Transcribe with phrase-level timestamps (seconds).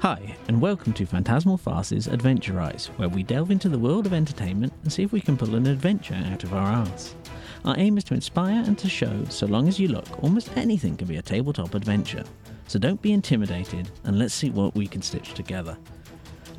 [0.00, 4.72] Hi, and welcome to Phantasmal Farce's Adventurise, where we delve into the world of entertainment
[4.82, 7.14] and see if we can pull an adventure out of our arse.
[7.66, 10.96] Our aim is to inspire and to show, so long as you look, almost anything
[10.96, 12.24] can be a tabletop adventure.
[12.66, 15.76] So don't be intimidated, and let's see what we can stitch together.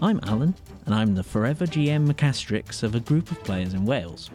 [0.04, 0.54] I'm Allan,
[0.86, 4.30] and I'm the forever GM Macastrix of a group of players in Wales.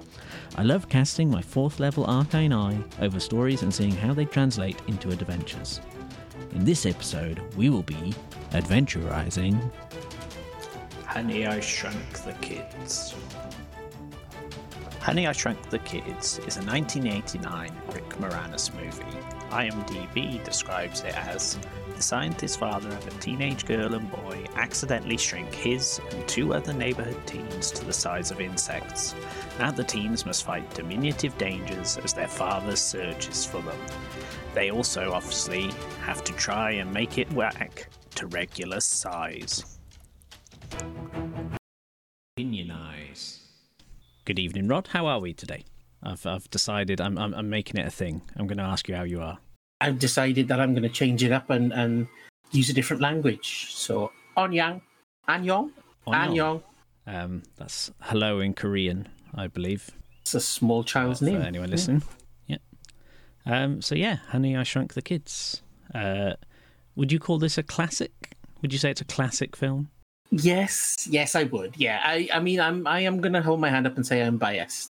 [0.56, 4.82] I love casting my fourth level arcane eye over stories and seeing how they translate
[4.88, 5.80] into adventures.
[6.54, 8.12] In this episode, we will be
[8.50, 9.70] adventurizing.
[11.04, 13.14] Honey, I Shrunk the Kids.
[15.00, 19.18] Honey, I Shrunk the Kids is a 1989 Rick Moranis movie.
[19.50, 21.58] IMDb describes it as
[21.94, 26.72] the scientist father of a teenage girl and boy accidentally shrink his and two other
[26.72, 29.14] neighborhood teens to the size of insects.
[29.58, 33.78] Now the teens must fight diminutive dangers as their father searches for them.
[34.54, 35.70] They also obviously
[36.02, 39.78] have to try and make it whack to regular size.
[42.38, 43.40] Opinionize.
[44.24, 44.88] Good evening, Rod.
[44.88, 45.64] How are we today?
[46.02, 48.22] I've, I've decided I'm, I'm, I'm making it a thing.
[48.36, 49.38] I'm going to ask you how you are.
[49.80, 52.08] I've decided that I'm going to change it up and, and
[52.52, 53.66] use a different language.
[53.74, 54.80] So, Onyang,
[55.28, 55.70] Anyong,
[56.06, 56.62] Anyong.
[57.06, 59.90] Um, that's hello in Korean, I believe.
[60.22, 61.42] It's a small child's For name.
[61.42, 62.02] anyone listening.
[62.46, 62.56] Yeah.
[63.44, 65.62] Um, so, yeah, Honey, I Shrunk the Kids.
[65.94, 66.32] Uh,
[66.96, 68.36] would you call this a classic?
[68.62, 69.90] Would you say it's a classic film?
[70.30, 71.74] Yes, yes, I would.
[71.76, 74.22] Yeah, I, I mean, I'm, I am going to hold my hand up and say
[74.22, 74.88] I'm biased.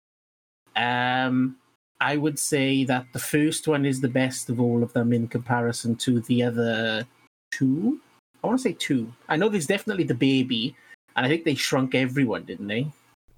[0.76, 1.58] Um,
[2.00, 5.28] I would say that the first one is the best of all of them in
[5.28, 7.06] comparison to the other
[7.52, 8.00] two.
[8.44, 9.11] I want to say two.
[9.28, 10.76] I know there's definitely the baby,
[11.16, 12.88] and I think they shrunk everyone, didn't they?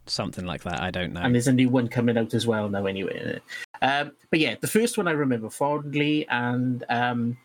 [0.06, 0.82] Something like that.
[0.82, 1.22] I don't know.
[1.22, 3.40] and there's a new one coming out as well now anyway
[3.82, 7.38] um, but yeah the first one i remember fondly and um,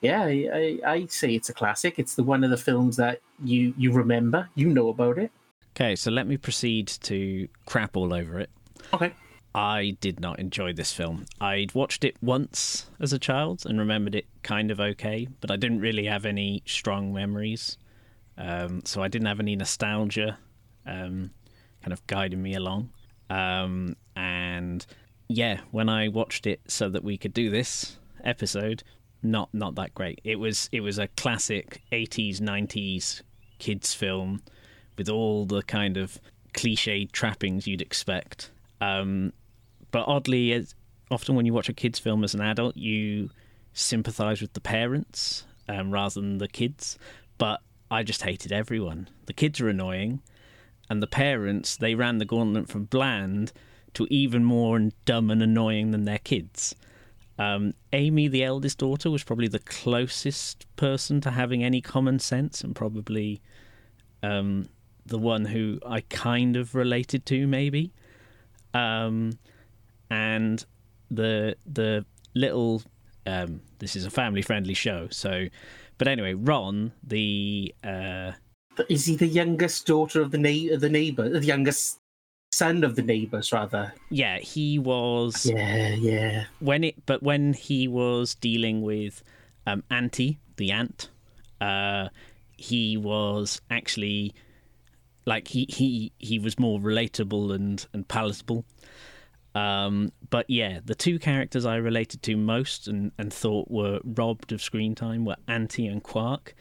[0.00, 3.20] yeah I, I, I say it's a classic it's the one of the films that
[3.44, 5.30] you you remember you know about it
[5.74, 8.50] Okay, so let me proceed to crap all over it.
[8.94, 9.12] okay
[9.54, 11.24] I did not enjoy this film.
[11.40, 15.56] I'd watched it once as a child and remembered it kind of okay, but I
[15.56, 17.78] didn't really have any strong memories.
[18.36, 20.36] Um, so I didn't have any nostalgia
[20.84, 21.30] um,
[21.82, 22.90] kind of guiding me along.
[23.30, 24.84] Um, and
[25.28, 28.82] yeah, when I watched it so that we could do this episode,
[29.22, 30.20] not not that great.
[30.24, 33.22] It was it was a classic 80s 90s
[33.58, 34.42] kids film
[34.96, 36.20] with all the kind of
[36.54, 38.50] cliched trappings you'd expect.
[38.80, 39.32] Um,
[39.90, 40.74] but oddly, as
[41.10, 43.30] often when you watch a kids' film as an adult, you
[43.72, 46.98] sympathise with the parents um, rather than the kids.
[47.38, 47.60] But
[47.90, 49.08] I just hated everyone.
[49.26, 50.22] The kids are annoying,
[50.88, 53.52] and the parents they ran the gauntlet from bland
[53.94, 56.74] to even more and dumb and annoying than their kids.
[57.38, 62.62] Um, Amy, the eldest daughter, was probably the closest person to having any common sense,
[62.62, 63.42] and probably
[64.22, 64.68] um,
[65.04, 67.92] the one who I kind of related to, maybe.
[68.74, 69.38] Um,
[70.10, 70.64] and
[71.10, 72.04] the the
[72.34, 72.82] little
[73.26, 75.46] um, this is a family friendly show, so.
[75.98, 78.32] But anyway, Ron, the uh,
[78.88, 82.00] is he the youngest daughter of the na- the neighbor the youngest
[82.56, 83.92] son of the neighbors rather.
[84.08, 86.44] Yeah, he was yeah yeah.
[86.60, 89.22] when it but when he was dealing with
[89.66, 91.10] um auntie the ant
[91.60, 92.08] uh
[92.56, 94.32] he was actually
[95.26, 98.64] like he he he was more relatable and and palatable.
[99.54, 104.52] Um but yeah the two characters i related to most and and thought were robbed
[104.52, 106.54] of screen time were auntie and quark.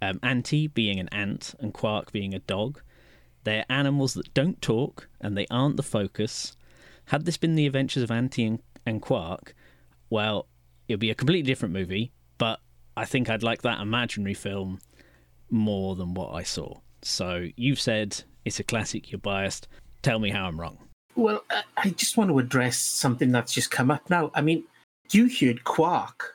[0.00, 2.80] Um auntie being an ant and quark being a dog
[3.44, 6.56] they're animals that don't talk and they aren't the focus
[7.06, 9.54] had this been the adventures of auntie and, and quark
[10.10, 10.46] well,
[10.86, 12.60] it'd be a completely different movie, but
[12.96, 14.78] I think I'd like that imaginary film
[15.50, 16.74] more than what I saw.
[17.02, 19.66] So you've said it's a classic, you're biased.
[20.02, 20.78] Tell me how I'm wrong.
[21.16, 21.42] well
[21.78, 24.64] I- just want to address something that's just come up now i mean
[25.10, 26.34] you heard quark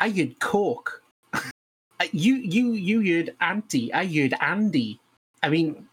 [0.00, 1.02] i heard cork
[2.12, 5.00] you you you heard auntie i heard andy
[5.42, 5.86] i mean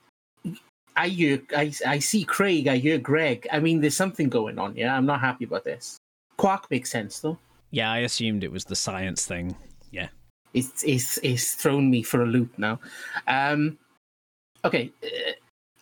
[1.00, 4.76] i hear I, I see craig i hear greg i mean there's something going on
[4.76, 5.98] yeah i'm not happy about this
[6.38, 7.38] quark makes sense though
[7.72, 9.56] Yeah, I assumed it was the science thing.
[9.92, 10.10] Yeah.
[10.54, 12.80] it's it's it's thrown me for a loop now.
[13.28, 13.78] Um,
[14.66, 15.34] okay, uh,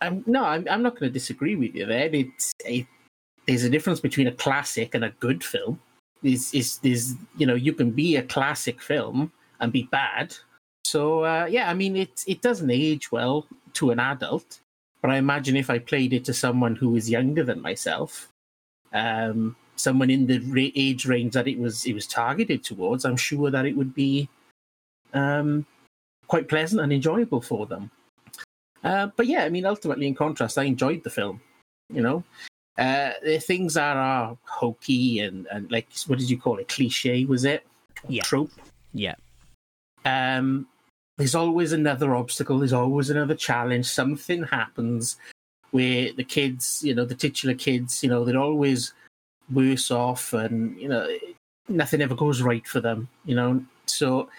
[0.02, 2.10] I'm, no, I'm I'm not going to disagree with you there.
[2.12, 2.86] It's a,
[3.48, 5.80] there's a difference between a classic and a good film.
[6.24, 9.32] Is is is you know you can be a classic film
[9.62, 10.36] and be bad.
[10.84, 14.60] So uh, yeah, I mean it it doesn't age well to an adult,
[15.02, 18.30] but I imagine if I played it to someone who is younger than myself,
[18.94, 23.52] um, someone in the age range that it was it was targeted towards, I'm sure
[23.52, 24.30] that it would be
[25.14, 25.66] um,
[26.28, 27.92] quite pleasant and enjoyable for them.
[28.84, 31.42] Uh, but yeah, I mean, ultimately, in contrast, I enjoyed the film.
[31.94, 32.24] You know,
[32.78, 36.68] uh, the things that are hokey and, and like what did you call it?
[36.68, 37.66] Cliche was it?
[38.08, 38.24] Yeah.
[38.24, 38.52] Trope.
[38.94, 39.16] Yeah.
[40.06, 40.68] Um,
[41.18, 42.60] there's always another obstacle.
[42.60, 43.86] There's always another challenge.
[43.86, 45.18] Something happens
[45.72, 48.94] where the kids, you know, the titular kids, you know, they're always
[49.52, 51.08] worse off, and you know,
[51.68, 53.08] nothing ever goes right for them.
[53.26, 54.30] You know, so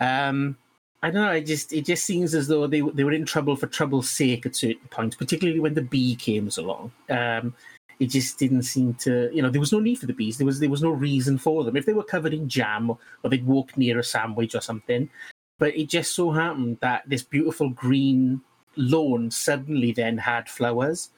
[0.00, 0.56] um,
[1.02, 1.32] I don't know.
[1.32, 4.46] It just it just seems as though they they were in trouble for trouble's sake
[4.46, 6.92] at certain points, particularly when the bee came along.
[7.08, 7.54] Um,
[7.98, 10.36] it just didn't seem to, you know, there was no need for the bees.
[10.36, 11.76] There was there was no reason for them.
[11.76, 12.98] If they were covered in jam or,
[13.30, 15.08] they'd walk near a sandwich or something,
[15.58, 18.40] but it just so happened that this beautiful green
[18.76, 21.10] lawn suddenly then had flowers.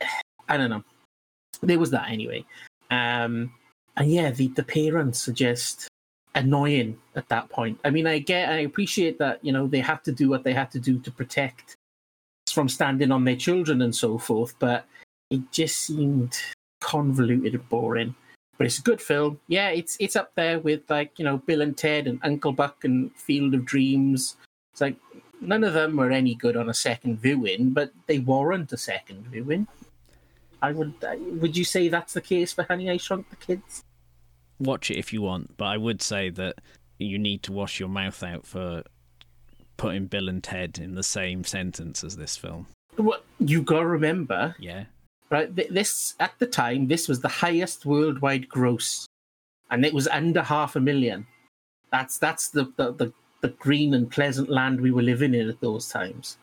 [0.48, 0.84] I don't know.
[1.62, 2.44] There was that anyway.
[2.90, 3.52] Um,
[3.96, 5.88] and yeah, the, the parents are just
[6.34, 7.78] annoying at that point.
[7.84, 10.52] I mean, I get, I appreciate that, you know, they have to do what they
[10.52, 11.76] have to do to protect
[12.52, 14.86] from standing on their children and so forth, but
[15.30, 16.38] it just seemed
[16.80, 18.14] convoluted and boring.
[18.56, 19.40] But it's a good film.
[19.48, 22.84] Yeah, it's it's up there with like you know Bill and Ted and Uncle Buck
[22.84, 24.36] and Field of Dreams.
[24.72, 24.96] It's like
[25.40, 29.26] none of them were any good on a second viewing, but they warrant a second
[29.26, 29.66] viewing.
[30.62, 30.94] I would.
[31.40, 33.82] Would you say that's the case for Honey I Shrunk the Kids?
[34.58, 36.56] Watch it if you want, but I would say that
[36.98, 38.84] you need to wash your mouth out for
[39.76, 42.68] putting Bill and Ted in the same sentence as this film.
[42.96, 44.84] What you got to remember, Yeah.
[45.34, 45.54] Right?
[45.56, 49.06] th- This at the time, this was the highest worldwide gross,
[49.70, 51.26] and it was under half a million.
[51.90, 55.60] That's that's the the, the, the green and pleasant land we were living in at
[55.60, 56.38] those times.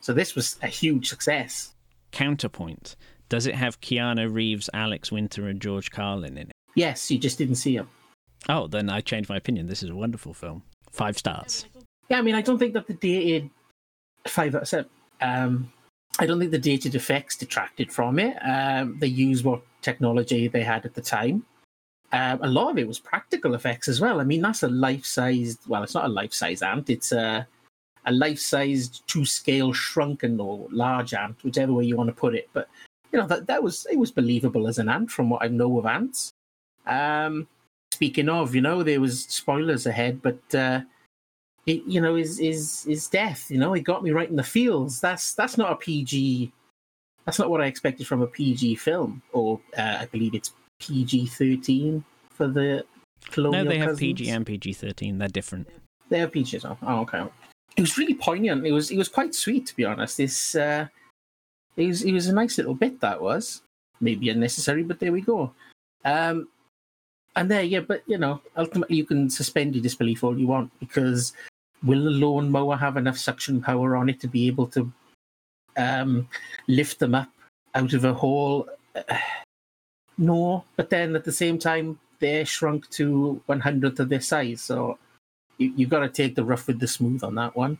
[0.00, 1.74] So this was a huge success.
[2.12, 2.96] Counterpoint.
[3.28, 6.52] Does it have Keanu Reeves, Alex Winter, and George Carlin in it?
[6.76, 7.88] Yes, you just didn't see them.
[8.48, 9.66] Oh, then I changed my opinion.
[9.66, 10.62] This is a wonderful film.
[10.92, 11.66] Five stars.
[12.08, 13.50] Yeah, I mean, I don't think that the dated
[14.28, 14.90] five out of seven.
[15.20, 15.72] Um,
[16.18, 18.36] I don't think the dated effects detracted from it.
[18.42, 21.44] Um, they used what technology they had at the time.
[22.12, 24.20] Um, a lot of it was practical effects as well.
[24.20, 25.68] I mean, that's a life-sized.
[25.68, 26.90] Well, it's not a life-size ant.
[26.90, 27.46] It's a
[28.08, 32.48] a life-sized two-scale shrunken or large ant, whichever way you want to put it.
[32.52, 32.68] But
[33.12, 35.78] you know that that was it was believable as an ant from what I know
[35.78, 36.30] of ants.
[36.86, 37.48] Um,
[37.92, 40.54] speaking of, you know, there was spoilers ahead, but.
[40.54, 40.80] Uh,
[41.66, 43.50] it, you know, is is is death.
[43.50, 45.00] You know, it got me right in the feels.
[45.00, 46.52] That's that's not a PG.
[47.24, 51.26] That's not what I expected from a PG film, or uh, I believe it's PG
[51.26, 52.84] thirteen for the
[53.30, 53.64] colonial.
[53.64, 54.00] No, they have Cousins.
[54.00, 55.18] PG and PG 13.
[55.18, 55.68] They're different.
[56.08, 56.60] They have PG.
[56.64, 57.24] Oh, okay.
[57.76, 58.66] It was really poignant.
[58.66, 60.16] It was it was quite sweet, to be honest.
[60.16, 60.86] This uh,
[61.76, 63.62] it was it was a nice little bit that was
[64.00, 65.52] maybe unnecessary, but there we go.
[66.04, 66.48] Um,
[67.34, 70.70] and there, yeah, but you know, ultimately you can suspend your disbelief all you want
[70.80, 71.32] because
[71.82, 74.92] will the lawnmower have enough suction power on it to be able to
[75.76, 76.28] um,
[76.68, 77.30] lift them up
[77.74, 78.68] out of a hole?
[80.18, 84.62] No, but then at the same time they're shrunk to one hundredth of their size,
[84.62, 84.98] so
[85.58, 87.78] you you got to take the rough with the smooth on that one.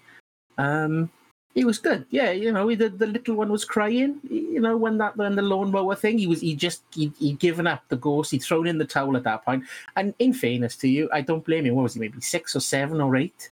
[0.58, 1.10] Um,
[1.54, 2.32] it was good, yeah.
[2.32, 4.20] You know, the the little one was crying.
[4.28, 7.66] You know, when that when the lawnmower thing, he was he just he he'd given
[7.66, 8.30] up the ghost.
[8.30, 9.64] He'd thrown in the towel at that point.
[9.96, 11.74] And in fairness to you, I don't blame him.
[11.74, 12.00] What was he?
[12.00, 13.50] Maybe six or seven or eight.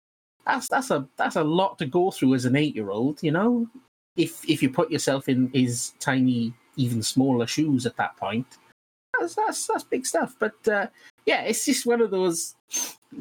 [0.50, 3.22] That's that's a that's a lot to go through as an eight year old.
[3.22, 3.68] You know,
[4.16, 8.46] if if you put yourself in his tiny, even smaller shoes at that point,
[9.18, 10.34] that's that's that's big stuff.
[10.40, 10.86] But uh,
[11.24, 12.56] yeah, it's just one of those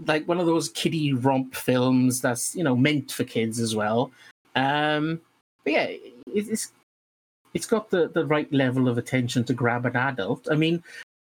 [0.07, 4.11] like one of those kiddie romp films that's you know meant for kids as well.
[4.55, 5.21] Um,
[5.63, 6.71] but yeah, it, it's
[7.53, 10.47] it's got the the right level of attention to grab an adult.
[10.51, 10.83] I mean,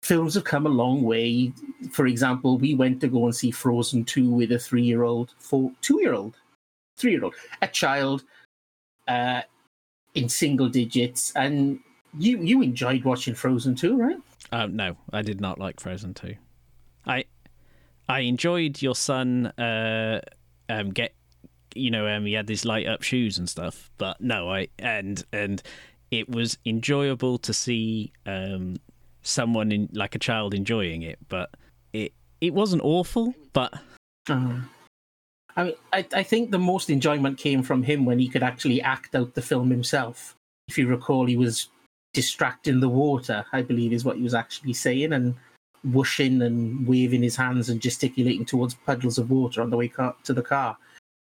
[0.03, 1.53] films have come a long way.
[1.91, 5.34] For example, we went to go and see Frozen two with a three year old,
[5.38, 6.38] four two year old,
[6.98, 8.24] three year old, a child,
[9.08, 9.41] uh,
[10.15, 11.79] in single digits, and
[12.17, 14.17] you you enjoyed watching Frozen two, right?
[14.51, 16.36] Uh, no, I did not like Frozen 2.
[17.05, 17.25] I
[18.10, 20.20] I enjoyed your son uh,
[20.67, 21.13] um, get
[21.74, 25.24] you know um, he had these light up shoes and stuff, but no, I and
[25.31, 25.63] and
[26.12, 28.75] it was enjoyable to see um,
[29.22, 31.51] someone in like a child enjoying it, but
[31.94, 33.74] it it wasn't awful, but
[34.30, 34.62] Uh,
[35.56, 38.82] I mean, I, I think the most enjoyment came from him when he could actually
[38.82, 40.36] act out the film himself.
[40.68, 41.68] If you recall, he was
[42.13, 45.36] distracting the water, I believe is what he was actually saying, and
[45.84, 50.16] whooshing and waving his hands and gesticulating towards puddles of water on the way car-
[50.24, 50.78] to the car.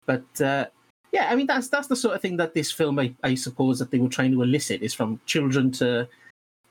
[0.05, 0.67] But uh,
[1.11, 3.79] yeah, I mean that's that's the sort of thing that this film, I, I suppose,
[3.79, 6.07] that they were trying to elicit is from children to,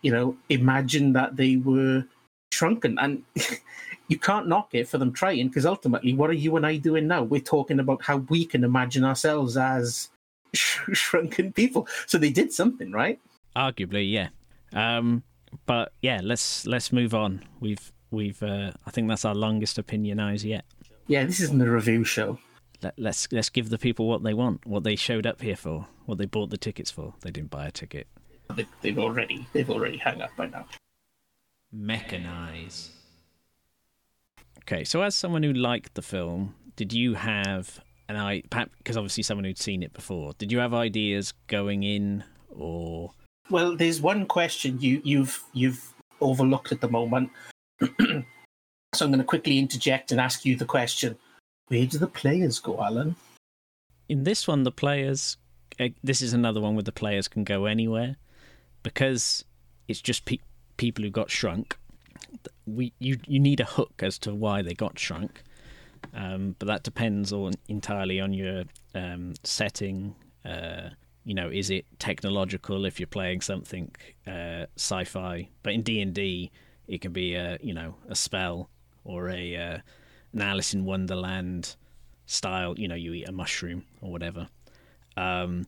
[0.03, 2.05] you know, imagine that they were
[2.53, 3.23] shrunken, and
[4.09, 7.09] you can't knock it for them trying because ultimately, what are you and I doing
[7.09, 7.23] now?
[7.23, 10.11] We're talking about how we can imagine ourselves as
[10.55, 11.89] shrunken people.
[12.07, 13.19] So they did something, right?
[13.57, 14.29] Arguably, yeah.
[14.73, 15.23] Um,
[15.67, 17.45] but yeah, let's let's move on.
[17.61, 20.65] We've we've uh, I think that's our longest opinion eyes yet.
[21.07, 22.39] Yeah, this isn't a review show.
[22.83, 25.87] Let, let's let's give the people what they want, what they showed up here for,
[26.07, 27.15] what they bought the tickets for.
[27.21, 28.07] They didn't buy a ticket.
[28.53, 30.67] They, they've already they've already hung up by now.
[31.75, 32.91] Mechanize.
[34.61, 39.23] Okay, so as someone who liked the film, did you have an I because obviously
[39.23, 43.13] someone who'd seen it before, did you have ideas going in or?
[43.51, 47.31] Well, there's one question you you've you've overlooked at the moment.
[47.81, 47.87] so
[49.01, 51.19] I'm going to quickly interject and ask you the question:
[51.69, 53.17] Where do the players go, Allan?
[54.09, 55.39] In this one, the players.
[55.81, 58.17] Uh, this is another one where the players can go anywhere
[58.83, 59.45] because
[59.89, 60.39] it's just pe-
[60.77, 61.77] people who got shrunk.
[62.67, 65.43] We you you need a hook as to why they got shrunk,
[66.15, 70.15] um, but that depends on entirely on your um, setting.
[70.45, 70.91] Uh,
[71.25, 73.95] you know, is it technological if you're playing something
[74.27, 75.49] uh, sci-fi?
[75.63, 76.51] But in D and D,
[76.89, 78.69] it can be a you know a spell
[79.05, 79.79] or a uh,
[80.33, 81.77] an Alice in Wonderland
[82.27, 82.75] style.
[82.79, 84.49] You know, you eat a mushroom or whatever.
[85.17, 85.67] Um,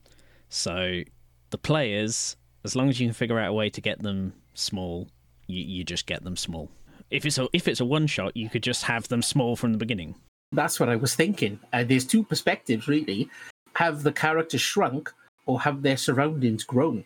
[0.48, 1.02] so
[1.50, 5.08] the players, as long as you can figure out a way to get them small,
[5.46, 6.70] you, you just get them small.
[7.10, 9.72] If it's a if it's a one shot, you could just have them small from
[9.72, 10.14] the beginning.
[10.52, 11.60] That's what I was thinking.
[11.72, 13.28] Uh, there's two perspectives really:
[13.74, 15.12] have the character shrunk,
[15.46, 17.04] or have their surroundings grown?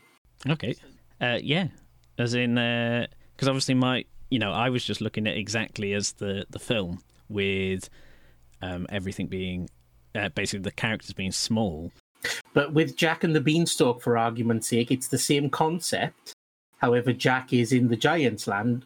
[0.48, 0.76] Okay,
[1.20, 1.68] uh, yeah,
[2.16, 6.12] as in because uh, obviously my you know I was just looking at exactly as
[6.12, 7.90] the the film with
[8.62, 9.68] um, everything being
[10.14, 11.92] uh, basically the characters being small.
[12.54, 16.32] But with Jack and the Beanstalk, for argument's sake, it's the same concept.
[16.78, 18.84] However, Jack is in the Giants' land.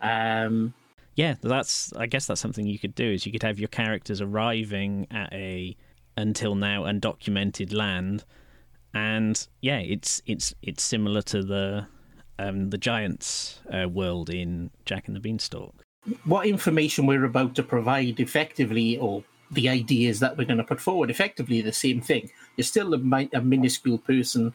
[0.00, 0.74] Um,
[1.14, 1.92] yeah, that's.
[1.94, 3.12] I guess that's something you could do.
[3.12, 5.76] Is you could have your characters arriving at a
[6.16, 8.24] until now undocumented land,
[8.92, 11.86] and yeah, it's it's it's similar to the
[12.38, 15.74] um, the Giants' uh, world in Jack and the Beanstalk.
[16.24, 20.80] What information we're about to provide effectively, or the ideas that we're going to put
[20.80, 22.30] forward, effectively the same thing.
[22.56, 24.54] You're still a, a minuscule person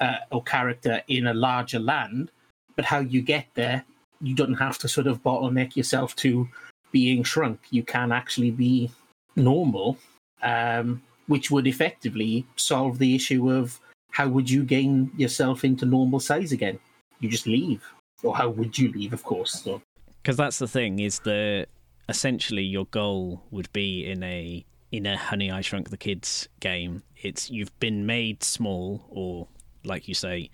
[0.00, 2.30] uh, or character in a larger land,
[2.76, 3.84] but how you get there,
[4.20, 6.48] you don't have to sort of bottleneck yourself to
[6.92, 7.60] being shrunk.
[7.70, 8.90] You can actually be
[9.36, 9.98] normal,
[10.42, 16.20] um, which would effectively solve the issue of how would you gain yourself into normal
[16.20, 16.78] size again?
[17.20, 17.82] You just leave,
[18.22, 19.12] or how would you leave?
[19.12, 20.42] Of course, because so.
[20.42, 21.66] that's the thing is that
[22.08, 27.02] essentially your goal would be in a in a Honey I Shrunk the Kids game.
[27.24, 29.48] It's you've been made small, or
[29.82, 30.50] like you say,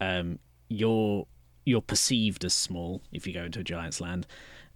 [0.00, 0.38] um,
[0.68, 1.26] you're
[1.64, 4.26] you're perceived as small if you go into a giant's land,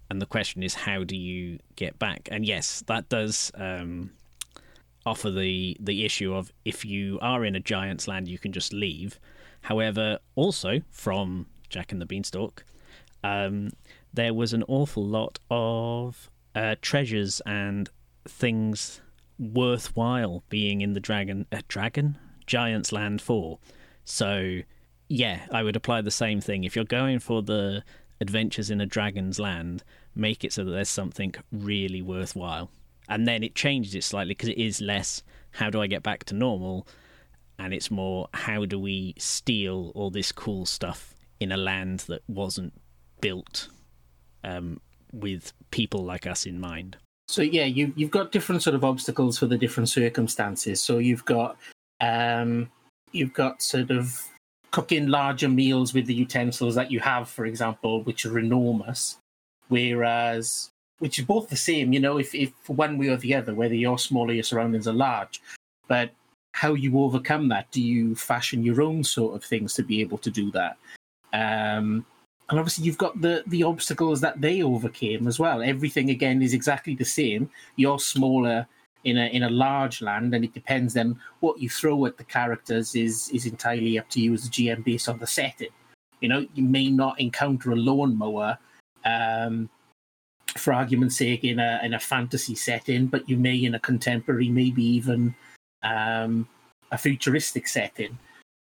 [0.09, 2.27] and the question is how do you get back?
[2.29, 4.11] And yes, that does um,
[5.05, 8.73] offer the the issue of if you are in a giant's land, you can just
[8.73, 9.19] leave.
[9.61, 12.65] However, also from Jack and the Beanstalk,
[13.23, 13.71] um,
[14.13, 17.89] there was an awful lot of uh, treasures and
[18.27, 18.99] things
[19.39, 22.17] worthwhile being in the dragon uh, dragon?
[22.45, 23.57] Giant's land 4
[24.03, 24.59] so
[25.07, 26.63] yeah i would apply the same thing.
[26.63, 27.83] If you're going for the
[28.19, 29.83] adventures in a dragon's land
[30.15, 32.69] make it so that there's something really worthwhile.
[33.09, 36.23] And then it changes it slightly because it is less how do i get back
[36.25, 36.87] to normal?
[37.59, 42.23] And it's more how do we steal all this cool stuff in a land that
[42.27, 42.73] wasn't
[43.21, 43.69] built
[44.43, 44.79] um,
[45.11, 49.37] with people like us in mind so yeah, you you've got different sort of obstacles
[49.37, 50.81] for the different circumstances.
[50.81, 51.57] So you've got
[52.01, 52.69] um,
[53.11, 54.21] you've got sort of
[54.71, 59.17] cooking larger meals with the utensils that you have, for example, which are enormous.
[59.69, 63.53] Whereas, which is both the same, you know, if if one way or the other,
[63.53, 65.41] whether you're small or your surroundings are large,
[65.87, 66.11] but
[66.53, 67.71] how you overcome that?
[67.71, 70.77] Do you fashion your own sort of things to be able to do that?
[71.33, 72.05] Um,
[72.49, 75.61] and obviously you've got the the obstacles that they overcame as well.
[75.61, 77.49] Everything again is exactly the same.
[77.75, 78.67] You're smaller
[79.03, 82.23] in a in a large land, and it depends then what you throw at the
[82.23, 85.69] characters is is entirely up to you as a GM based on the setting.
[86.19, 88.57] You know, you may not encounter a lawnmower,
[89.03, 89.69] um,
[90.57, 94.49] for argument's sake, in a in a fantasy setting, but you may in a contemporary,
[94.49, 95.35] maybe even
[95.81, 96.47] um,
[96.91, 98.17] a futuristic setting.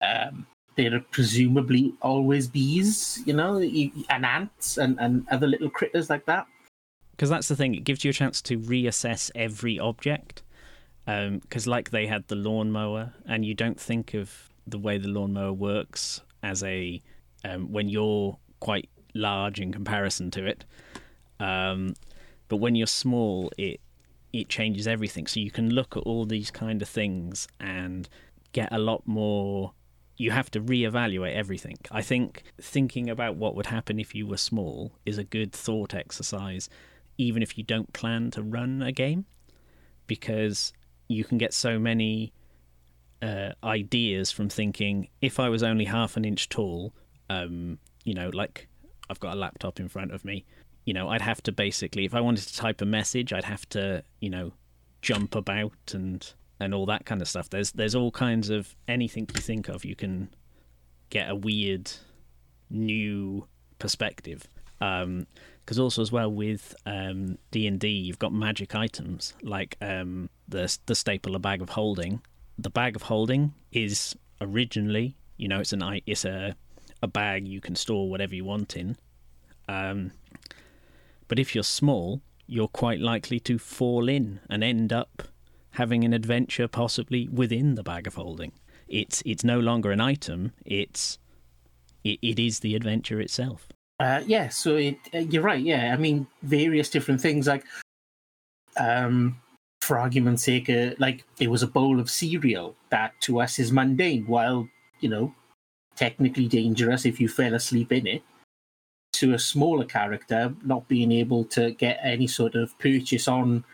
[0.03, 6.11] Um, there are presumably always bees, you know, and ants and, and other little critters
[6.11, 6.47] like that.
[7.13, 10.43] Because that's the thing, it gives you a chance to reassess every object.
[11.07, 15.09] Because, um, like, they had the lawnmower, and you don't think of the way the
[15.09, 17.03] lawnmower works as a.
[17.45, 20.65] Um, when you're quite large in comparison to it.
[21.39, 21.95] Um,
[22.49, 23.81] but when you're small, it
[24.33, 25.27] it changes everything.
[25.27, 28.09] So you can look at all these kind of things and
[28.53, 29.73] get a lot more.
[30.17, 31.77] You have to reevaluate everything.
[31.91, 35.95] I think thinking about what would happen if you were small is a good thought
[35.95, 36.69] exercise,
[37.19, 39.27] even if you don't plan to run a game,
[40.07, 40.73] because
[41.09, 42.33] you can get so many
[43.23, 46.93] uh, ideas from thinking if I was only half an inch tall,
[47.31, 48.69] um, you know, like
[49.11, 50.45] I've got a laptop in front of me,
[50.85, 53.69] you know, I'd have to basically, if I wanted to type a message, I'd have
[53.71, 54.53] to, you know,
[55.03, 57.51] jump about and and all that kind of stuff.
[57.51, 60.31] There's there's all kinds of anything you think of, you can
[61.11, 61.91] get a weird
[62.71, 63.47] new
[63.79, 64.47] perspective.
[64.81, 65.27] Um,
[65.65, 70.31] because also as well with um, D and D, you've got magic items like um,
[70.47, 72.23] the the staple, a bag of holding.
[72.57, 76.55] The bag of holding is originally, you know, it's an it's a
[77.03, 78.97] a bag you can store whatever you want in.
[79.69, 80.13] Um,
[81.27, 85.25] but if you're small, you're quite likely to fall in and end up
[85.77, 88.53] having an adventure possibly within the bag of holding.
[88.89, 90.53] It's it's no longer an item.
[90.65, 91.19] It's
[92.05, 93.69] it, it is the adventure itself.
[93.99, 95.63] Uh, yeah, so it, uh, you're right.
[95.63, 97.65] Yeah, I mean, various different things like,
[98.77, 99.41] um,
[99.81, 103.73] for argument's sake, uh, like there was a bowl of cereal that to us is
[103.73, 104.69] mundane, while
[105.01, 105.35] you know,
[105.95, 108.23] technically dangerous if you fell asleep in it.
[109.15, 113.65] To a smaller character, not being able to get any sort of purchase on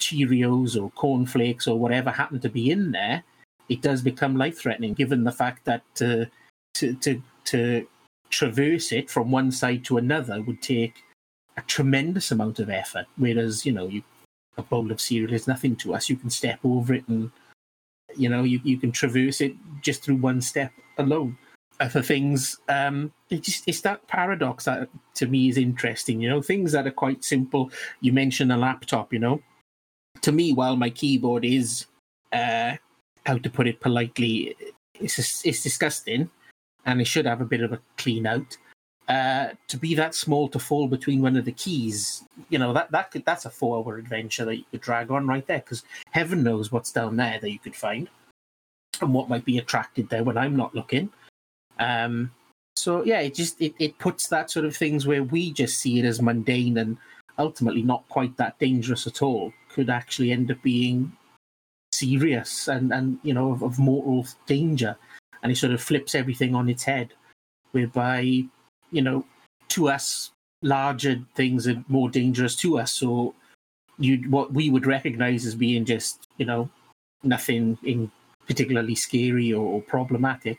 [0.00, 3.22] Cheerios or cornflakes or whatever happened to be in there,
[3.68, 4.94] it does become life threatening.
[4.94, 6.24] Given the fact that uh,
[6.74, 7.86] to to to
[8.30, 11.02] traverse it from one side to another would take
[11.56, 13.06] a tremendous amount of effort.
[13.16, 14.02] Whereas, you know, you,
[14.56, 16.08] a bowl of cereal is nothing to us.
[16.08, 17.30] You can step over it and,
[18.16, 21.36] you know, you, you can traverse it just through one step alone.
[21.80, 26.20] Other things, um, it just it's that paradox that to me is interesting.
[26.20, 27.70] You know, things that are quite simple.
[28.02, 29.14] You mentioned a laptop.
[29.14, 29.42] You know,
[30.22, 31.86] to me, while my keyboard is,
[32.32, 32.76] uh,
[33.26, 34.56] how to put it politely,
[34.94, 36.30] it's it's disgusting
[36.86, 38.56] and it should have a bit of a clean out.
[39.08, 42.90] Uh, to be that small to fall between one of the keys, you know that
[42.92, 46.42] that could that's a four-hour adventure that you could drag on right there because heaven
[46.42, 48.08] knows what's down there that you could find
[49.00, 51.10] and what might be attracted there when I'm not looking.
[51.78, 52.30] Um,
[52.76, 55.98] so yeah, it just it, it puts that sort of things where we just see
[55.98, 56.96] it as mundane and
[57.38, 61.12] ultimately not quite that dangerous at all could actually end up being
[61.92, 64.96] serious and and you know of, of mortal danger
[65.42, 67.12] and he sort of flips everything on its head,
[67.72, 68.20] whereby
[68.90, 69.24] you know
[69.68, 70.30] to us
[70.62, 72.92] larger things are more dangerous to us.
[72.92, 73.34] So
[73.98, 76.68] you what we would recognize as being just you know
[77.22, 78.10] nothing in
[78.46, 80.58] particularly scary or, or problematic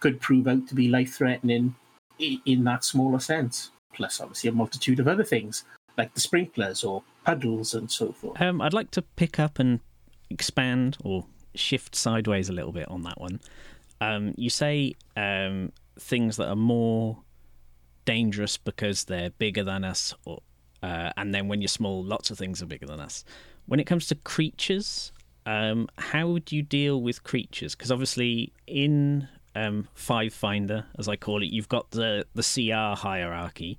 [0.00, 1.74] could prove out to be life threatening
[2.18, 3.70] in, in that smaller sense.
[3.94, 5.64] Plus, obviously, a multitude of other things
[5.96, 8.40] like the sprinklers or puddles and so forth.
[8.40, 9.80] Um, I'd like to pick up and
[10.30, 13.40] expand or shift sideways a little bit on that one.
[14.00, 17.18] Um, you say um, things that are more
[18.04, 20.40] dangerous because they're bigger than us, or,
[20.82, 23.24] uh, and then when you're small, lots of things are bigger than us.
[23.66, 25.12] When it comes to creatures,
[25.46, 27.76] um, how would you deal with creatures?
[27.76, 33.00] Because obviously, in um, Five Finder, as I call it, you've got the the CR
[33.00, 33.78] hierarchy.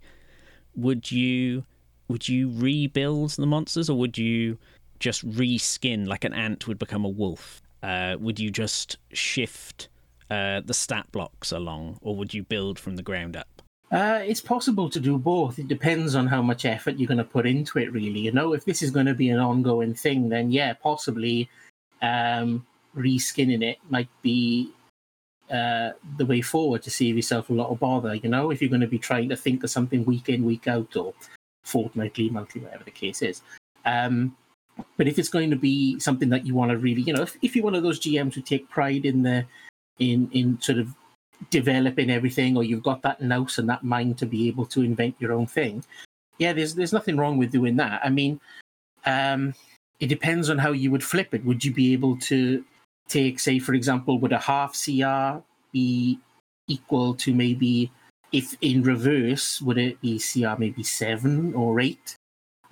[0.76, 1.66] Would you
[2.08, 4.58] would you rebuild the monsters, or would you
[5.00, 7.62] just reskin like an ant would become a wolf?
[7.82, 9.90] Uh, would you just shift
[10.30, 13.62] uh, the stat blocks along, or would you build from the ground up?
[13.92, 15.60] Uh, it's possible to do both.
[15.60, 18.22] It depends on how much effort you're going to put into it, really.
[18.22, 21.50] You know, if this is going to be an ongoing thing, then yeah, possibly
[22.02, 22.66] um,
[22.98, 24.72] reskinning it might be
[25.52, 28.16] uh, the way forward to save yourself a lot of bother.
[28.16, 30.68] You know, if you're going to be trying to think of something week in, week
[30.68, 31.14] out, or
[31.64, 33.42] fortnightly, monthly, whatever the case is.
[33.86, 34.36] Um,
[34.98, 37.38] but if it's going to be something that you want to really, you know, if,
[37.42, 39.46] if you're one of those GMs who take pride in the
[40.00, 40.94] in in sort of
[41.50, 45.16] developing everything or you've got that nous and that mind to be able to invent
[45.20, 45.84] your own thing
[46.38, 48.40] yeah there's there's nothing wrong with doing that i mean
[49.06, 49.54] um
[50.00, 52.64] it depends on how you would flip it would you be able to
[53.08, 55.40] take say for example would a half cr
[55.72, 56.18] be
[56.68, 57.92] equal to maybe
[58.34, 62.18] if in reverse would it be cr maybe 7 or 8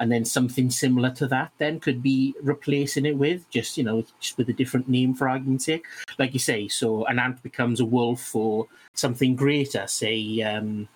[0.01, 4.03] and then something similar to that then could be replacing it with just you know
[4.19, 5.85] just with a different name for argument's sake.
[6.17, 10.89] Like you say so an ant becomes a wolf or something greater say um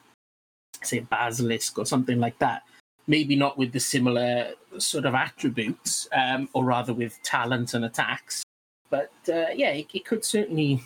[0.81, 2.63] say basilisk or something like that.
[3.05, 8.43] Maybe not with the similar sort of attributes um or rather with talents and attacks.
[8.89, 10.81] But uh, yeah it, it could certainly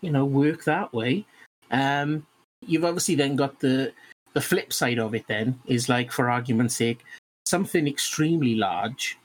[0.00, 1.26] you know work that way.
[1.72, 2.26] Um
[2.66, 3.92] you've obviously then got the
[4.32, 7.04] the flip side of it then is like for argument's sake
[7.50, 9.18] something extremely large,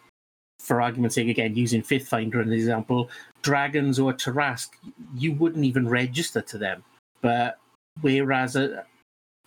[0.59, 3.09] for argument's sake, again, using Fifth Finder as an example,
[3.43, 4.75] dragons or Tarrasque,
[5.15, 6.83] you wouldn't even register to them.
[7.21, 7.59] But
[8.01, 8.83] whereas a,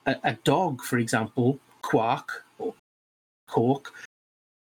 [0.06, 2.74] a, a dog, for example, Quark or
[3.48, 3.92] Cork,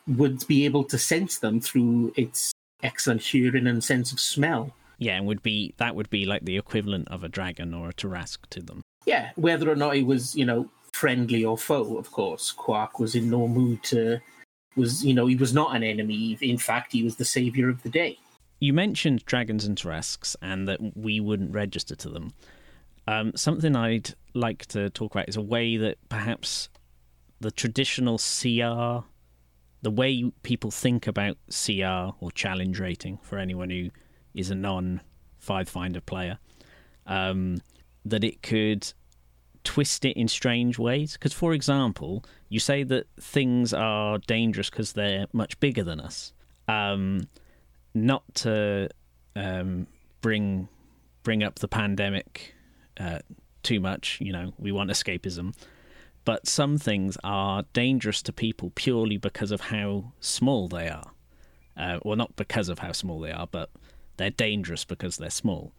[0.07, 2.53] would be able to sense them through its
[2.83, 4.73] excellent hearing and sense of smell.
[4.99, 7.93] Yeah, and would be that would be like the equivalent of a dragon or a
[7.93, 8.81] Tarrasque to them.
[9.07, 12.53] Yeah, whether or not he was, you know, friendly or foe, of course.
[12.53, 14.21] Quark was in no mood to
[14.77, 16.37] was, you know, he was not an enemy.
[16.41, 18.19] In fact, he was the savior of the day.
[18.61, 22.35] You mentioned dragons and Tarrasques and that we wouldn't register to them.
[23.07, 26.69] Um, something I'd like to talk about is a way that perhaps
[27.41, 29.07] the traditional CR,
[29.83, 33.91] the way people think about CR or challenge rating for anyone who
[34.35, 35.01] is a non
[35.39, 36.39] Five Finder player,
[37.07, 37.59] um,
[38.07, 38.93] that it could
[39.65, 41.15] twist it in strange ways.
[41.15, 46.33] Because, for example, you say that things are dangerous because they're much bigger than us.
[46.69, 47.29] Um,
[47.95, 48.89] not to
[49.35, 49.87] um,
[50.21, 50.69] bring
[51.23, 52.55] bring up the pandemic
[53.01, 53.19] uh,
[53.65, 55.55] too much, you know, we want escapism.
[56.25, 61.11] But some things are dangerous to people purely because of how small they are.
[61.77, 63.71] Uh, well, not because of how small they are, but
[64.17, 65.73] they're dangerous because they're small.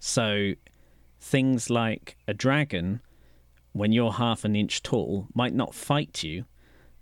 [0.00, 0.54] So
[1.20, 3.00] things like a dragon,
[3.72, 6.44] when you're half an inch tall, might not fight you,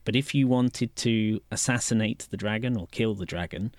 [0.04, 3.74] but if you wanted to assassinate the dragon or kill the dragon,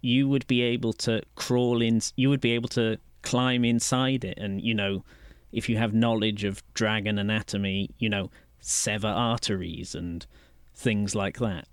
[0.00, 4.38] you would be able to crawl in, you would be able to climb inside it.
[4.38, 5.04] And, you know,
[5.52, 10.26] if you have knowledge of dragon anatomy, you know, sever arteries and
[10.74, 11.66] things like that.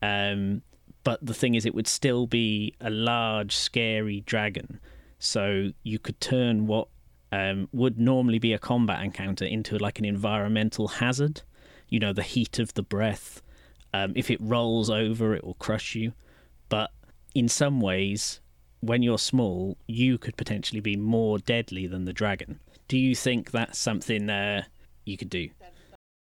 [0.00, 0.62] Um,
[1.04, 4.80] but the thing is, it would still be a large, scary dragon.
[5.18, 6.88] So you could turn what
[7.32, 11.42] um, would normally be a combat encounter into like an environmental hazard.
[11.88, 13.42] You know, the heat of the breath.
[13.94, 16.12] Um, if it rolls over, it will crush you.
[16.68, 16.90] But
[17.34, 18.40] in some ways,
[18.80, 22.60] when you're small, you could potentially be more deadly than the dragon.
[22.88, 24.64] Do you think that's something uh,
[25.04, 25.48] you could do?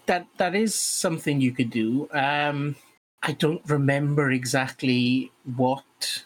[0.06, 2.10] That that is something you could do.
[2.12, 2.76] Um,
[3.22, 6.24] I don't remember exactly what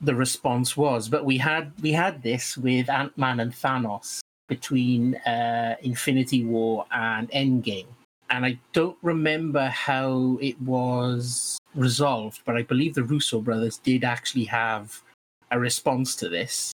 [0.00, 5.16] the response was, but we had we had this with Ant Man and Thanos between
[5.26, 7.88] uh, Infinity War and Endgame,
[8.30, 14.04] and I don't remember how it was resolved, but I believe the Russo brothers did
[14.04, 15.02] actually have
[15.50, 16.72] a response to this.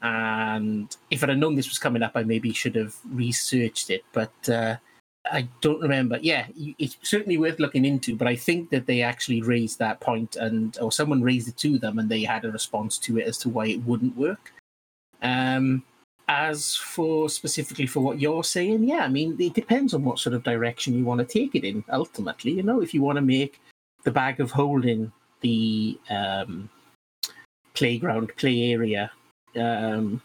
[0.00, 4.04] And if I'd have known this was coming up, I maybe should have researched it.
[4.12, 4.76] But uh,
[5.30, 6.18] I don't remember.
[6.20, 8.16] Yeah, it's certainly worth looking into.
[8.16, 11.78] But I think that they actually raised that point, and or someone raised it to
[11.78, 14.52] them, and they had a response to it as to why it wouldn't work.
[15.22, 15.82] Um,
[16.28, 20.34] as for specifically for what you're saying, yeah, I mean, it depends on what sort
[20.34, 21.82] of direction you want to take it in.
[21.90, 23.60] Ultimately, you know, if you want to make
[24.04, 25.10] the bag of holding
[25.40, 26.68] the um,
[27.74, 29.10] playground play area,
[29.56, 30.20] um,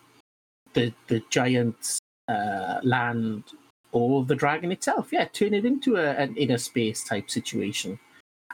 [0.74, 3.44] the the giant uh, land
[3.94, 5.10] or the dragon itself.
[5.14, 8.00] Yeah, turn it into a, an inner space type situation.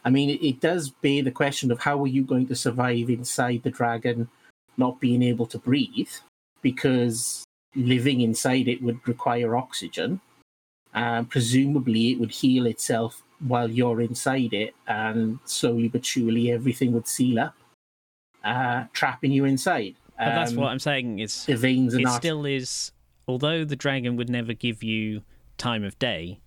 [0.06, 3.10] I mean, it, it does bear the question of how are you going to survive
[3.10, 4.30] inside the dragon,
[4.78, 6.12] not being able to breathe,
[6.62, 7.44] because
[7.76, 10.22] living inside it would require oxygen.
[10.94, 16.92] And presumably, it would heal itself while you're inside it, and slowly but surely, everything
[16.94, 17.56] would seal up,
[18.44, 19.96] uh, trapping you inside.
[20.18, 21.20] But that's what I'm saying.
[21.20, 22.92] Is the veins are it not still is
[23.30, 25.22] although the dragon would never give you
[25.60, 26.40] time of day,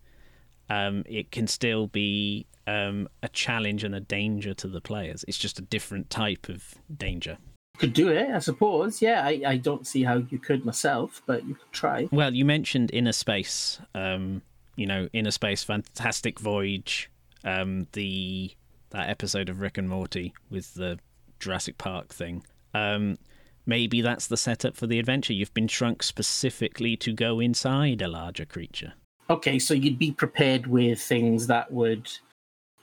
[0.69, 5.25] um, it can still be um, a challenge and a danger to the players.
[5.29, 7.39] It's just a different type of danger.
[7.79, 9.01] could do it, I suppose.
[9.01, 12.09] Yeah, I, I don't see how you could myself, but you could try.
[12.11, 13.81] Well, you mentioned inner space.
[13.95, 14.43] Um,
[14.75, 17.11] you know, inner space, fantastic voyage.
[17.45, 18.51] Um, the
[18.91, 20.99] that episode of Rick and Morty with the
[21.39, 22.45] Jurassic Park thing.
[22.75, 23.19] Um,
[23.67, 25.33] maybe that's the setup for the adventure.
[25.33, 28.95] You've been shrunk specifically to go inside a larger creature.
[29.31, 32.11] Okay, so you'd be prepared with things that would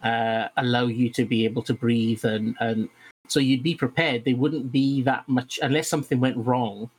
[0.03, 2.89] uh, allow you to be able to breathe, and, and
[3.27, 4.25] so you'd be prepared.
[4.25, 6.89] They wouldn't be that much unless something went wrong.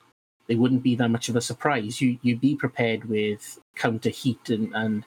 [0.47, 2.01] They wouldn't be that much of a surprise.
[2.01, 5.05] You you'd be prepared with counter heat and, and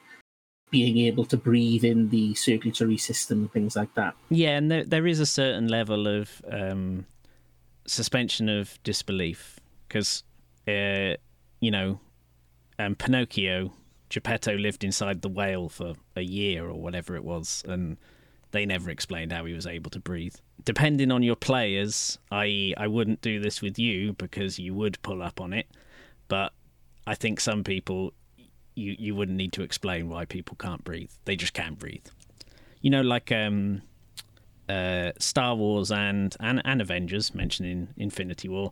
[0.71, 4.15] being able to breathe in the circulatory system, and things like that.
[4.29, 7.05] Yeah, and there, there is a certain level of um,
[7.85, 10.23] suspension of disbelief because,
[10.67, 11.15] uh,
[11.59, 11.99] you know,
[12.79, 13.73] um, Pinocchio,
[14.09, 17.97] Geppetto lived inside the whale for a year or whatever it was, and
[18.51, 20.35] they never explained how he was able to breathe.
[20.63, 25.21] Depending on your players, i.e., I wouldn't do this with you because you would pull
[25.21, 25.67] up on it,
[26.27, 26.53] but
[27.05, 28.13] I think some people,
[28.75, 31.11] you, you wouldn't need to explain why people can't breathe.
[31.25, 32.05] They just can't breathe.
[32.81, 33.81] you know, like um,
[34.73, 38.71] uh, Star Wars and, and and Avengers mentioned in Infinity War.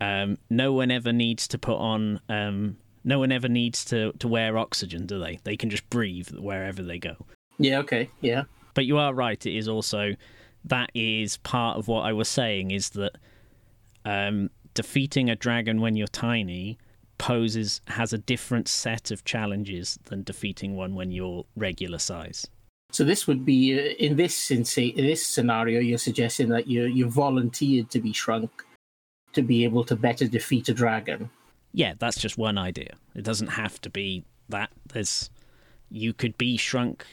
[0.00, 2.20] Um, no one ever needs to put on.
[2.28, 5.38] Um, no one ever needs to, to wear oxygen, do they?
[5.44, 7.14] They can just breathe wherever they go.
[7.58, 7.78] Yeah.
[7.78, 8.10] Okay.
[8.20, 8.44] Yeah.
[8.74, 9.44] But you are right.
[9.46, 10.14] It is also
[10.64, 13.12] that is part of what I was saying is that
[14.04, 16.78] um, defeating a dragon when you're tiny
[17.18, 22.46] poses has a different set of challenges than defeating one when you're regular size.
[22.92, 25.80] So this would be uh, in this in this scenario.
[25.80, 28.50] You're suggesting that you you volunteered to be shrunk
[29.32, 31.30] to be able to better defeat a dragon.
[31.72, 32.94] Yeah, that's just one idea.
[33.14, 34.70] It doesn't have to be that.
[34.92, 35.30] There's
[35.90, 37.04] you could be shrunk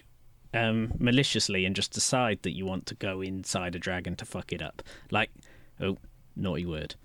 [0.54, 4.54] um, maliciously and just decide that you want to go inside a dragon to fuck
[4.54, 4.82] it up.
[5.12, 5.32] Like,
[5.82, 5.98] oh,
[6.36, 6.96] naughty word.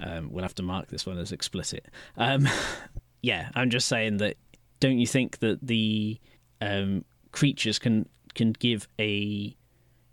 [0.00, 1.86] Um, we'll have to mark this one as explicit.
[2.16, 2.48] Um,
[3.22, 4.36] yeah, I'm just saying that.
[4.78, 6.18] Don't you think that the
[6.60, 7.04] um,
[7.36, 9.54] creatures can can give a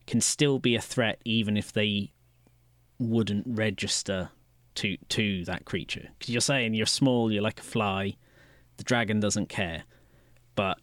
[0.05, 2.11] can still be a threat even if they
[2.99, 4.29] wouldn't register
[4.75, 8.17] to to that creature because you're saying you're small, you're like a fly.
[8.75, 9.83] The dragon doesn't care,
[10.55, 10.79] but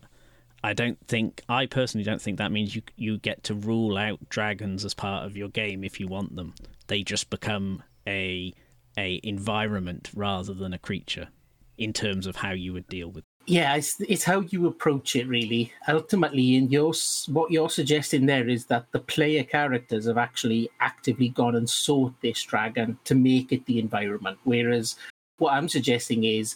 [0.64, 4.26] I don't think I personally don't think that means you you get to rule out
[4.30, 6.54] dragons as part of your game if you want them.
[6.86, 8.54] They just become a
[8.96, 11.28] a environment rather than a creature
[11.76, 13.24] in terms of how you would deal with.
[13.50, 15.72] Yeah, it's, it's how you approach it really.
[15.88, 16.92] Ultimately, in your
[17.26, 22.14] what you're suggesting there is that the player characters have actually actively gone and sought
[22.20, 24.94] this dragon to make it the environment, whereas
[25.38, 26.54] what I'm suggesting is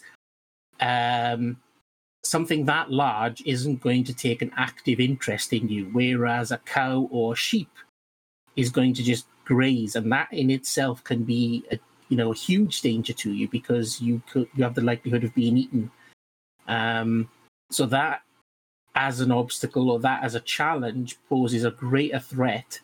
[0.79, 1.57] um,
[2.23, 7.09] something that large isn't going to take an active interest in you, whereas a cow
[7.11, 7.71] or sheep
[8.55, 12.35] is going to just graze, and that in itself can be a you know a
[12.35, 15.91] huge danger to you because you could you have the likelihood of being eaten.
[16.67, 17.29] Um,
[17.71, 18.21] so that
[18.95, 22.79] as an obstacle or that as a challenge poses a greater threat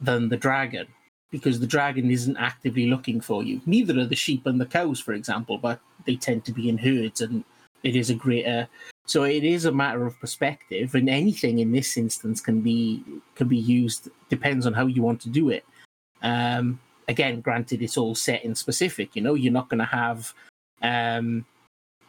[0.00, 0.86] than the dragon
[1.30, 3.60] because the dragon isn't actively looking for you.
[3.64, 6.76] Neither are the sheep and the cows, for example, but they tend to be in
[6.76, 7.44] herds and
[7.82, 8.68] it is a greater
[9.06, 13.02] so it is a matter of perspective and anything in this instance can be
[13.34, 15.64] can be used depends on how you want to do it
[16.22, 20.32] um again granted it's all set in specific you know you're not going to have
[20.82, 21.44] um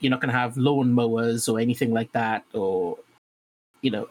[0.04, 2.98] you're not going to have lawn mowers or anything like that or
[3.82, 4.08] you know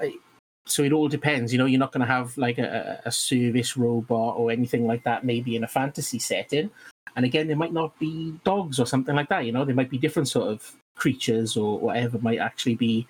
[0.67, 3.77] so it all depends you know you're not going to have like a, a service
[3.77, 6.71] robot or anything like that maybe in a fantasy setting
[7.17, 9.91] and again there might not be dogs or something like that you know there might
[9.91, 13.07] be different sort of creatures or whatever might actually be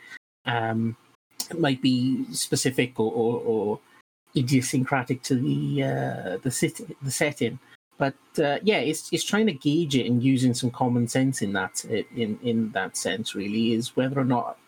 [0.46, 0.96] um,
[1.58, 3.80] might be specific or, or, or
[4.36, 7.58] idiosyncratic to the uh, the city, the setting.
[8.02, 11.52] But uh, yeah, it's it's trying to gauge it and using some common sense in
[11.52, 13.36] that in in that sense.
[13.36, 14.58] Really, is whether or not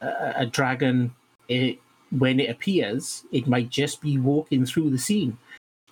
[0.00, 1.12] a, a dragon,
[1.48, 1.78] it,
[2.10, 5.36] when it appears, it might just be walking through the scene.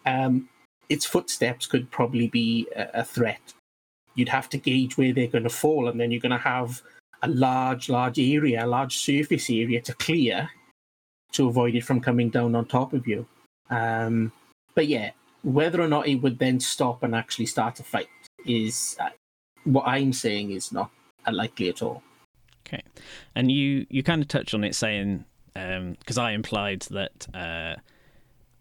[0.06, 0.48] Um,
[0.88, 3.54] its footsteps could probably be a, a threat
[4.18, 6.82] you'd have to gauge where they're going to fall, and then you're going to have
[7.22, 10.50] a large, large area, a large surface area to clear
[11.32, 13.26] to avoid it from coming down on top of you.
[13.70, 14.32] Um,
[14.74, 15.10] but yeah,
[15.48, 18.08] whether or not it would then stop and actually start a fight
[18.46, 19.08] is uh,
[19.64, 20.90] what I'm saying is not
[21.26, 22.02] unlikely at all.
[22.66, 22.82] Okay,
[23.34, 27.76] and you you kind of touched on it saying because um, I implied that uh,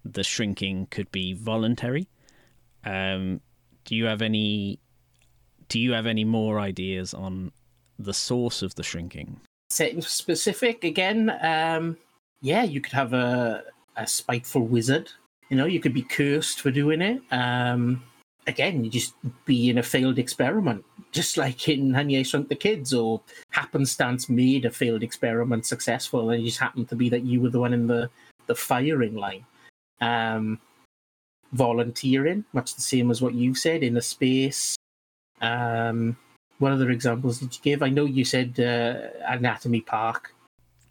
[0.06, 2.08] the shrinking could be voluntary.
[2.86, 3.42] Um,
[3.84, 4.80] do you have any
[5.68, 7.52] do you have any more ideas on
[8.00, 9.42] the source of the shrinking?
[9.70, 11.98] Setting specific again, um,
[12.42, 13.66] yeah, you could have a,
[13.98, 15.12] a spiteful wizard.
[15.50, 17.22] You know, you could be cursed for doing it.
[17.32, 18.04] Um,
[18.48, 19.14] again, you just
[19.46, 24.30] be in a failed experiment, just like in Honey I Shrunk the Kids, or happenstance
[24.30, 27.60] made a failed experiment successful, and it just happened to be that you were the
[27.60, 28.10] one in the
[28.48, 29.46] the firing line.
[30.00, 30.60] Um,
[31.54, 34.78] volunteering, much the same as what you've said, in a space
[35.42, 36.18] um,
[36.60, 37.84] what other examples did you give?
[37.84, 40.34] I know you said uh, Anatomy Park.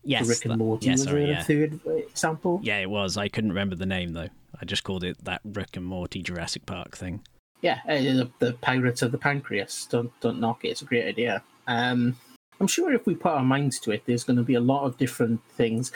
[0.05, 1.41] Yes, Rick and that, Morty yeah, was sorry, there yeah.
[1.41, 2.61] a third example?
[2.63, 3.17] Yeah, it was.
[3.17, 4.29] I couldn't remember the name though.
[4.61, 7.23] I just called it that Rick and Morty Jurassic Park thing.
[7.63, 9.87] Yeah, uh, the, the Pirates of the Pancreas.
[9.91, 10.69] Don't don't knock it.
[10.69, 11.43] It's a great idea.
[11.67, 12.17] Um,
[12.61, 14.85] I'm sure if we put our minds to it, there's going to be a lot
[14.85, 15.93] of different things.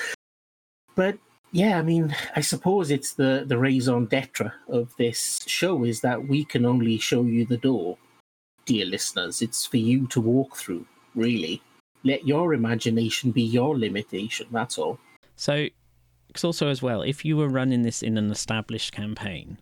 [0.94, 1.18] But
[1.52, 6.28] yeah, I mean, I suppose it's the the raison d'être of this show is that
[6.28, 7.98] we can only show you the door
[8.64, 9.42] dear listeners.
[9.42, 11.60] It's for you to walk through, really.
[12.04, 14.98] Let your imagination be your limitation, that's all.
[15.36, 15.66] So,
[16.30, 19.58] it's also as well, if you were running this in an established campaign,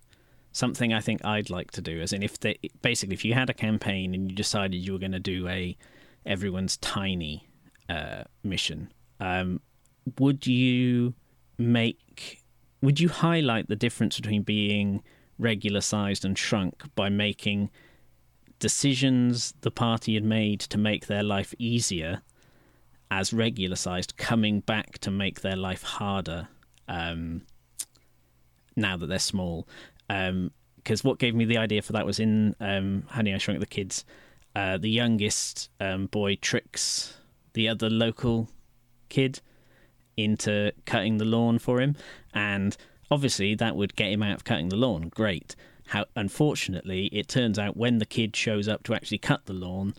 [0.52, 3.50] something I think I'd like to do, as in if they, basically if you had
[3.50, 5.76] a campaign and you decided you were going to do a
[6.26, 7.48] everyone's tiny
[7.88, 9.60] uh, mission, um,
[10.18, 11.14] would you
[11.56, 12.42] make
[12.80, 15.02] would you highlight the difference between being
[15.38, 17.70] regular sized and shrunk by making
[18.60, 22.22] decisions the party had made to make their life easier
[23.10, 26.48] as regular sized coming back to make their life harder
[26.88, 27.42] um,
[28.76, 29.66] now that they're small
[30.08, 33.66] because what gave me the idea for that was in um, honey i shrunk the
[33.66, 34.04] kids
[34.56, 37.14] uh, the youngest um, boy tricks
[37.52, 38.48] the other local
[39.08, 39.40] kid
[40.16, 41.96] into cutting the lawn for him,
[42.34, 42.76] and
[43.10, 45.08] obviously that would get him out of cutting the lawn.
[45.08, 45.54] Great.
[45.86, 49.94] How unfortunately, it turns out when the kid shows up to actually cut the lawn,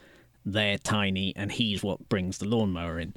[0.46, 3.16] they're tiny, and he's what brings the lawnmower in.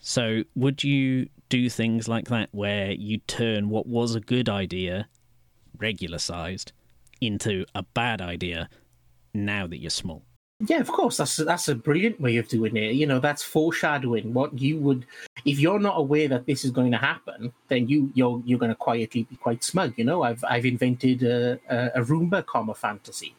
[0.00, 5.08] So, would you do things like that where you turn what was a good idea,
[5.78, 6.72] regular sized,
[7.20, 8.68] into a bad idea
[9.32, 10.22] now that you're small?
[10.60, 11.16] Yeah, of course.
[11.16, 12.94] That's that's a brilliant way of doing it.
[12.94, 15.04] You know, that's foreshadowing what you would.
[15.44, 18.70] If you're not aware that this is going to happen, then you you're you're going
[18.70, 19.94] to quietly be quite smug.
[19.96, 23.34] You know, I've I've invented a, a, a Roomba comma fantasy.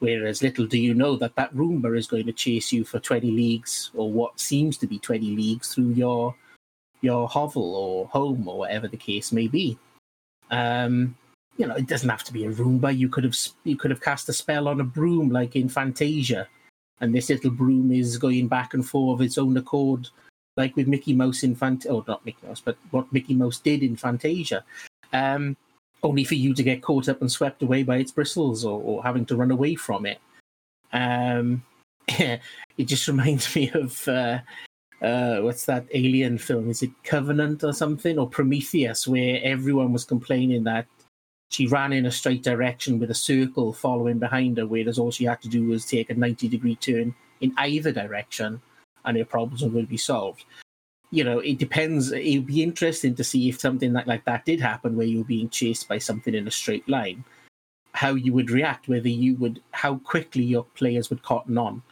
[0.00, 3.30] Whereas little do you know that that Roomba is going to chase you for twenty
[3.30, 6.34] leagues or what seems to be twenty leagues through your
[7.04, 9.78] your hovel or home or whatever the case may be.
[10.50, 11.16] Um,
[11.56, 12.96] you know, it doesn't have to be a Roomba.
[12.96, 16.48] You could have you could have cast a spell on a broom like in Fantasia,
[17.00, 20.08] and this little broom is going back and forth of its own accord,
[20.56, 23.82] like with Mickey Mouse in Fant or not Mickey Mouse, but what Mickey Mouse did
[23.82, 24.64] in Fantasia.
[25.12, 25.56] Um,
[26.02, 29.02] only for you to get caught up and swept away by its bristles or, or
[29.02, 30.18] having to run away from it.
[30.92, 31.62] Um,
[32.08, 32.40] it
[32.84, 34.40] just reminds me of uh,
[35.02, 36.70] uh, what's that alien film?
[36.70, 40.86] Is it Covenant or something or Prometheus, where everyone was complaining that
[41.50, 45.24] she ran in a straight direction with a circle following behind her, whereas all she
[45.24, 48.60] had to do was take a 90 degree turn in either direction
[49.04, 50.44] and her problems would be solved.
[51.10, 52.10] You know, it depends.
[52.10, 55.18] It would be interesting to see if something like, like that did happen where you
[55.18, 57.24] were being chased by something in a straight line,
[57.92, 61.82] how you would react, whether you would, how quickly your players would cotton on.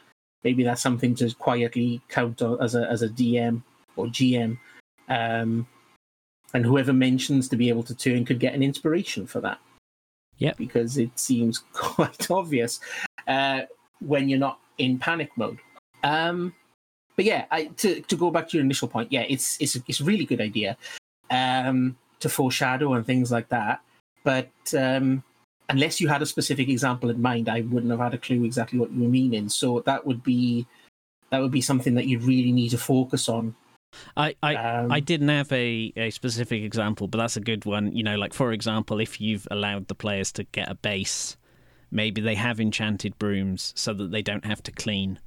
[0.45, 3.63] Maybe that's something to quietly count as a, as a DM
[3.97, 4.59] or GM.
[5.09, 5.67] Um,
[6.55, 9.59] and whoever mentions to be able to turn could get an inspiration for that.
[10.39, 12.81] Yeah, because it seems quite obvious
[13.27, 13.63] uh,
[14.01, 15.59] when you're not in panic mode.
[16.03, 16.55] Um,
[17.17, 20.01] but yeah, I, to to go back to your initial point, yeah, it's it's it's
[20.01, 20.77] a really good idea
[21.31, 23.83] um, to foreshadow and things like that.
[24.25, 25.23] But um,
[25.73, 28.79] unless you had a specific example in mind, I wouldn't have had a clue exactly
[28.79, 29.49] what you were meaning.
[29.49, 30.67] So that would be
[31.31, 33.55] that would be something that you really need to focus on
[34.17, 37.93] I I, um, I didn't have a, a specific example, but that's a good one.
[37.93, 41.37] You know, like for example, if you've allowed the players to get a base,
[41.91, 45.19] maybe they have enchanted brooms so that they don't have to clean.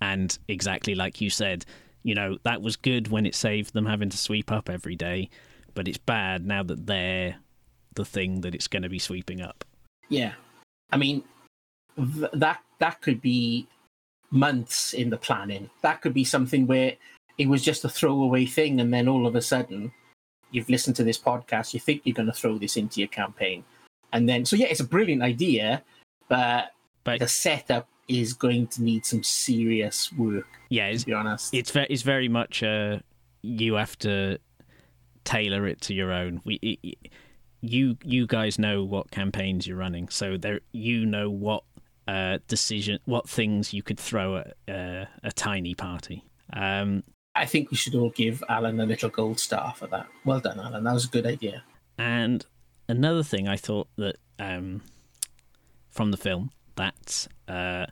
[0.00, 1.64] And exactly like you said,
[2.02, 5.28] you know, that was good when it saved them having to sweep up every day,
[5.74, 7.36] but it's bad now that they're
[7.94, 9.64] the thing that it's going to be sweeping up.
[10.08, 10.32] Yeah.
[10.90, 11.22] I mean,
[11.96, 13.66] th- that that could be
[14.30, 15.70] months in the planning.
[15.82, 16.94] That could be something where
[17.36, 19.92] it was just a throwaway thing, and then all of a sudden,
[20.50, 23.64] you've listened to this podcast, you think you're going to throw this into your campaign,
[24.12, 25.82] and then so yeah, it's a brilliant idea,
[26.28, 26.72] but,
[27.04, 30.48] but the setup is going to need some serious work.
[30.70, 32.98] Yeah, to be honest, it's very, it's very much uh,
[33.42, 34.38] you have to
[35.24, 36.40] tailor it to your own.
[36.44, 36.54] We.
[36.56, 37.12] It,
[37.60, 41.64] you you guys know what campaigns you're running, so there you know what
[42.06, 46.24] uh, decision, what things you could throw at uh, a tiny party.
[46.52, 50.06] Um, I think we should all give Allan a little gold star for that.
[50.24, 50.84] Well done, Allan.
[50.84, 51.62] That was a good idea.
[51.98, 52.44] And
[52.88, 54.82] another thing I thought that um,
[55.90, 57.86] from the film that uh,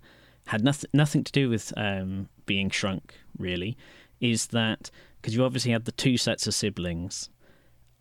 [0.47, 3.77] had nothing nothing to do with um, being shrunk really
[4.21, 7.29] is that because you obviously had the two sets of siblings.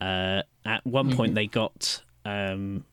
[0.01, 1.36] Uh, at one point, mm-hmm.
[1.36, 2.86] they got um,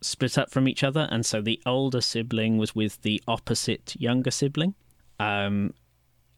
[0.00, 4.30] split up from each other, and so the older sibling was with the opposite younger
[4.30, 4.74] sibling.
[5.18, 5.74] Um,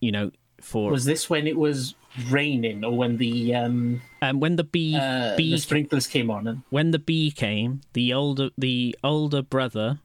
[0.00, 1.94] you know, for was this when it was
[2.28, 6.46] raining or when the um um when the bee uh, bee the sprinklers came on
[6.46, 10.00] and when the bee came the older the older brother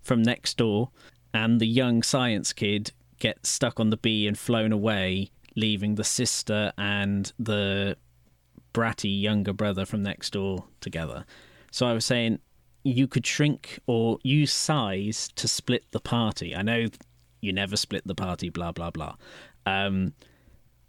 [0.00, 0.90] from next door
[1.34, 6.04] and the young science kid get stuck on the bee and flown away leaving the
[6.04, 7.96] sister and the
[8.72, 11.24] bratty younger brother from next door together
[11.70, 12.38] so i was saying
[12.84, 16.86] you could shrink or use size to split the party i know
[17.40, 19.14] you never split the party blah blah blah
[19.64, 20.12] um,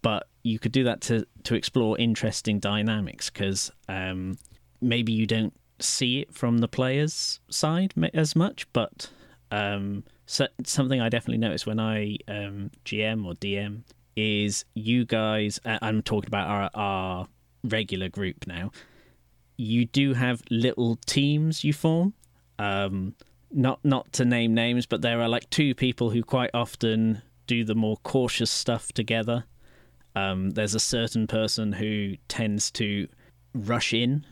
[0.02, 4.38] but you could do that to to explore interesting dynamics because um,
[4.82, 9.10] maybe you don't see it from the player's side as much, but
[9.52, 13.84] um, so, something I definitely noticed when I um, GM or DM
[14.16, 15.60] is you guys.
[15.66, 17.28] I'm talking about our, our
[17.64, 18.72] regular group now,
[19.58, 22.14] you do have little teams you form.
[22.60, 23.16] Um,
[23.52, 27.64] not not to name names, but there are like two people who quite often do
[27.64, 29.46] the more cautious stuff together.
[30.16, 33.08] Um, there's a certain person who tends to
[33.54, 34.26] rush in,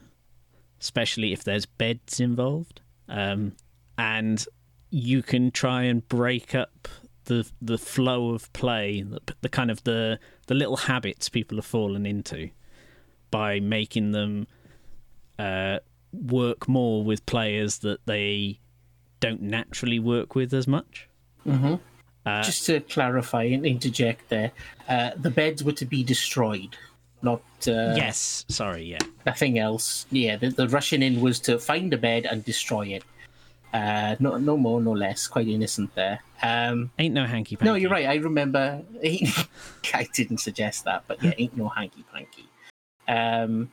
[0.79, 3.55] especially if there's beds involved, um,
[3.97, 4.45] and
[4.89, 6.87] you can try and break up
[7.25, 11.65] the the flow of play, the, the kind of the the little habits people have
[11.65, 12.49] fallen into
[13.31, 14.47] by making them
[15.39, 15.79] uh,
[16.13, 18.59] work more with players that they
[19.19, 21.07] don't naturally work with as much.
[21.47, 21.79] Mhm.
[22.25, 24.51] Uh, Just to clarify and interject there,
[24.87, 26.75] uh, the beds were to be destroyed,
[27.23, 30.05] not uh, yes, sorry, yeah, nothing else.
[30.11, 33.03] Yeah, the, the rushing in was to find a bed and destroy it.
[33.73, 35.27] Uh, no, no more, no less.
[35.27, 36.19] Quite innocent there.
[36.43, 37.69] Um, ain't no hanky panky.
[37.69, 38.05] no, you're right.
[38.05, 38.81] I remember.
[39.03, 42.45] I didn't suggest that, but yeah, ain't no hanky panky.
[43.11, 43.71] Um,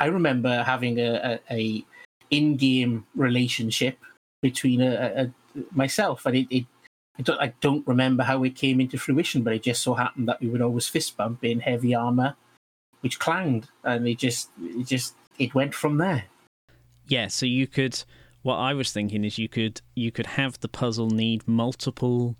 [0.00, 1.84] I remember having a, a, a
[2.30, 3.96] in-game relationship
[4.42, 5.32] between a,
[5.70, 6.46] myself and it.
[6.50, 6.66] it
[7.16, 10.26] I don't, I don't remember how it came into fruition, but it just so happened
[10.26, 12.34] that we would always fist bump in heavy armor,
[13.02, 16.24] which clanged, and it just, it just, it went from there.
[17.08, 18.02] yeah so you could
[18.42, 22.36] what i was thinking is you could you could have the puzzle need multiple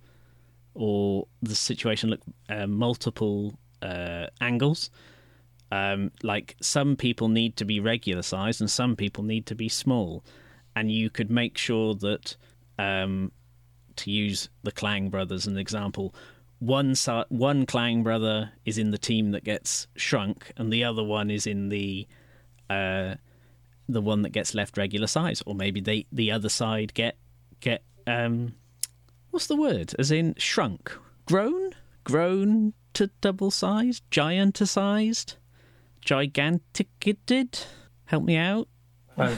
[0.75, 4.91] or the situation look uh, multiple uh, angles
[5.75, 9.69] um, like some people need to be regular size and some people need to be
[9.69, 10.25] small.
[10.77, 12.37] And you could make sure that
[12.79, 13.33] um,
[13.97, 16.15] to use the clang brothers as an example
[16.61, 16.95] one
[17.29, 21.47] one clang brother is in the team that gets shrunk and the other one is
[21.47, 22.07] in the
[22.71, 23.15] uh,
[23.89, 27.17] the one that gets left regular size, or maybe they the other side get
[27.61, 28.55] get um,
[29.31, 29.95] what's the word?
[29.99, 30.97] As in shrunk,
[31.27, 31.73] grown,
[32.05, 35.37] grown to double sized, gianticized,
[36.05, 37.61] giganticted.
[38.07, 38.69] Help me out.
[39.17, 39.37] Well,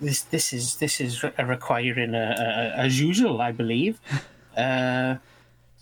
[0.00, 2.34] this this is this is re- requiring a,
[2.76, 4.00] a, as usual, I believe.
[4.56, 5.16] Uh,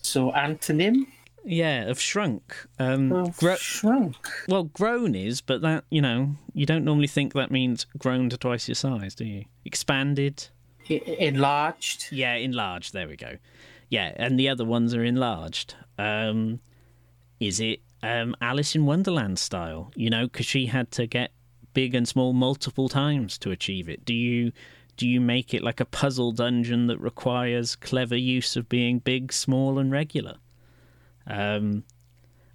[0.01, 1.05] so antonym,
[1.45, 2.57] Yeah, of shrunk.
[2.79, 4.17] Um, gro- shrunk.
[4.49, 8.39] well, grown is, but that you know you don't normally think that means grown to
[8.39, 9.45] twice your size, do you?
[9.67, 10.49] Expanded.
[10.89, 12.07] Enlarged.
[12.11, 12.95] Yeah, enlarged.
[12.95, 13.37] There we go.
[13.91, 15.75] Yeah, and the other ones are enlarged.
[15.99, 16.61] Um,
[17.41, 19.93] is it um, Alice in Wonderland style?
[19.95, 21.33] You know, because she had to get
[21.75, 24.05] big and small multiple times to achieve it.
[24.05, 24.53] Do you
[24.97, 29.33] do you make it like a puzzle dungeon that requires clever use of being big,
[29.33, 30.37] small, and regular?
[31.27, 31.85] Um,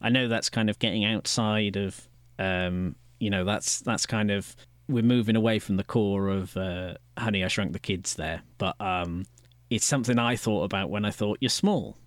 [0.01, 4.55] I know that's kind of getting outside of, um, you know, that's that's kind of
[4.87, 8.79] we're moving away from the core of uh, Honey, I Shrunk the Kids there, but
[8.79, 9.25] um,
[9.69, 11.97] it's something I thought about when I thought you're small,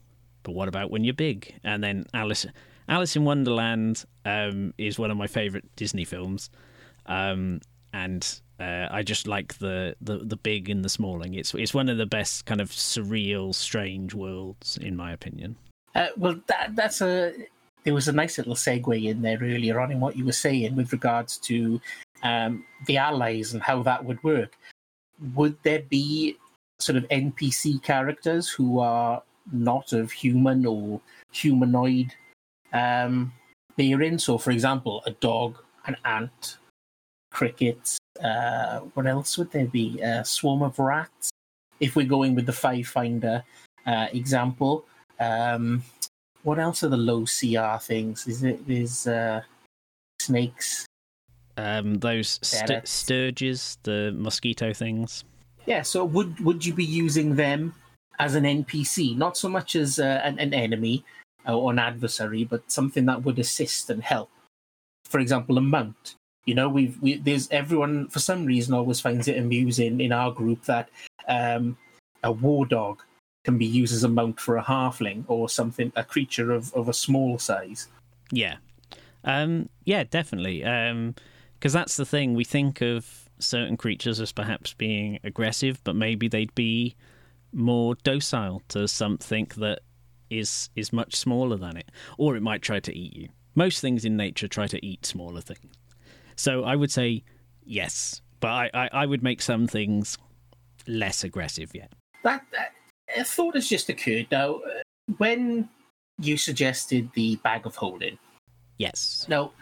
[0.43, 1.59] but what about when you're big?
[1.65, 2.47] And then Alice,
[2.91, 6.51] Alice in Wonderland um, is one of my favorite Disney films,
[7.07, 7.61] um,
[7.93, 11.35] and uh, I just like the, the the big and the smalling.
[11.35, 15.57] It's it's one of the best kind of surreal, strange worlds in my opinion.
[15.95, 17.33] Uh, well, that that's a.
[17.85, 20.77] There was a nice little segue in there earlier on in what you were saying
[20.77, 21.81] with regards to
[22.23, 24.53] um, the allies and how that would work.
[25.35, 26.37] Would there be
[26.79, 29.23] sort of NPC characters who are
[29.53, 31.01] not of human or
[31.33, 32.13] humanoid
[32.73, 33.33] um,
[33.79, 36.59] in So, for example, a dog, an ant,
[37.31, 37.99] crickets.
[38.23, 40.01] Uh, what else would there be?
[40.01, 41.31] A swarm of rats.
[41.79, 43.43] If we're going with the Pathfinder
[43.87, 44.85] uh, example,
[45.19, 45.83] um,
[46.43, 48.27] what else are the low CR things?
[48.27, 49.43] Is it is uh,
[50.21, 50.87] snakes?
[51.57, 55.25] Um, those st- stirges, the mosquito things.
[55.67, 55.83] Yeah.
[55.83, 57.75] So would would you be using them
[58.19, 61.05] as an NPC, not so much as uh, an, an enemy
[61.47, 64.31] or an adversary, but something that would assist and help?
[65.05, 66.15] For example, a mount.
[66.47, 70.33] You know, we've we, there's everyone for some reason always finds it amusing in our
[70.33, 70.89] group that
[71.29, 71.77] um,
[72.23, 73.03] a war dog
[73.45, 76.89] can be used as a mount for a halfling or something, a creature of, of
[76.89, 77.89] a small size.
[78.31, 78.57] Yeah.
[79.25, 80.59] Um, yeah, definitely.
[80.59, 82.35] Because that's the thing.
[82.35, 86.97] We think of certain creatures as perhaps being aggressive, but maybe they'd be
[87.53, 89.81] more docile to something that
[90.31, 93.29] is is much smaller than it, or it might try to eat you.
[93.55, 95.75] Most things in nature try to eat smaller things.
[96.37, 97.25] So I would say
[97.65, 100.17] yes, but I, I, I would make some things
[100.87, 101.93] less aggressive yet.
[102.23, 102.73] That, that
[103.17, 104.55] a thought has just occurred now.
[104.57, 104.83] uh,
[105.19, 105.69] When
[106.19, 108.19] you suggested the bag of holding,
[108.79, 109.27] Yes.
[109.29, 109.53] now,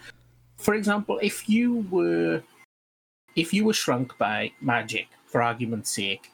[0.58, 2.42] for example, if you were
[3.36, 6.30] if you were shrunk by magic, for argument's sake,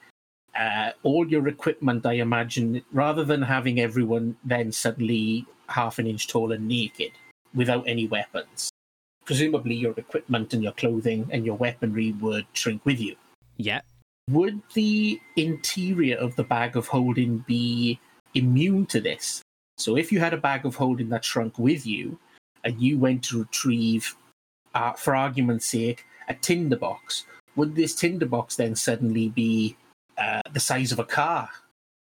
[0.57, 6.29] uh, all your equipment, I imagine, rather than having everyone then suddenly half an inch
[6.29, 7.13] tall and naked
[7.55, 8.71] without any weapons,
[9.25, 13.17] presumably your equipment and your clothing and your weaponry would shrink with you.
[13.57, 13.81] Yeah.
[14.31, 17.99] Would the interior of the bag of holding be
[18.35, 19.43] immune to this?
[19.77, 22.19] So if you had a bag of holding that shrunk with you,
[22.65, 24.17] and you went to retrieve,
[24.75, 27.27] uh, for argument's sake, a tinderbox,
[27.57, 29.77] would this tinderbox then suddenly be
[30.17, 31.51] uh, the size of a car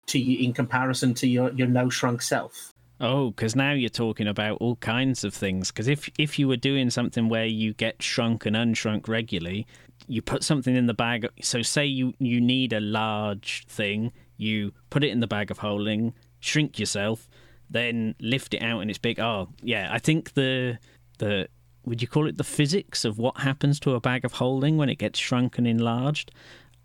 [0.07, 2.73] to you in comparison to your, your now shrunk self?
[3.01, 5.71] Oh, because now you're talking about all kinds of things.
[5.71, 9.67] Because if if you were doing something where you get shrunk and unshrunk regularly,
[10.09, 11.29] you put something in the bag.
[11.41, 15.59] So say you you need a large thing, you put it in the bag of
[15.59, 17.29] holding, shrink yourself,
[17.71, 19.21] then lift it out and it's big.
[19.21, 19.89] Oh, yeah.
[19.93, 20.79] I think the
[21.19, 21.49] the
[21.85, 24.89] would you call it the physics of what happens to a bag of holding when
[24.89, 26.33] it gets shrunk and enlarged?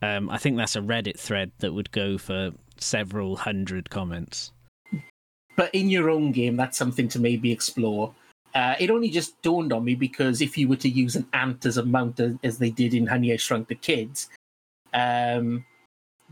[0.03, 4.51] Um, I think that's a Reddit thread that would go for several hundred comments
[5.55, 8.13] but in your own game, that's something to maybe explore.
[8.55, 11.65] Uh, it only just dawned on me because if you were to use an ant
[11.65, 14.29] as a mount, as they did in Honey I Shrunk the Kids,
[14.93, 15.65] um,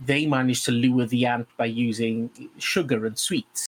[0.04, 3.66] they managed to lure the ant by using sugar and sweets.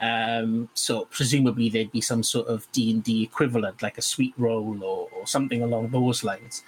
[0.00, 4.34] Um, so presumably there'd be some sort of D and D equivalent, like a sweet
[4.36, 6.64] roll or, or something along those lines.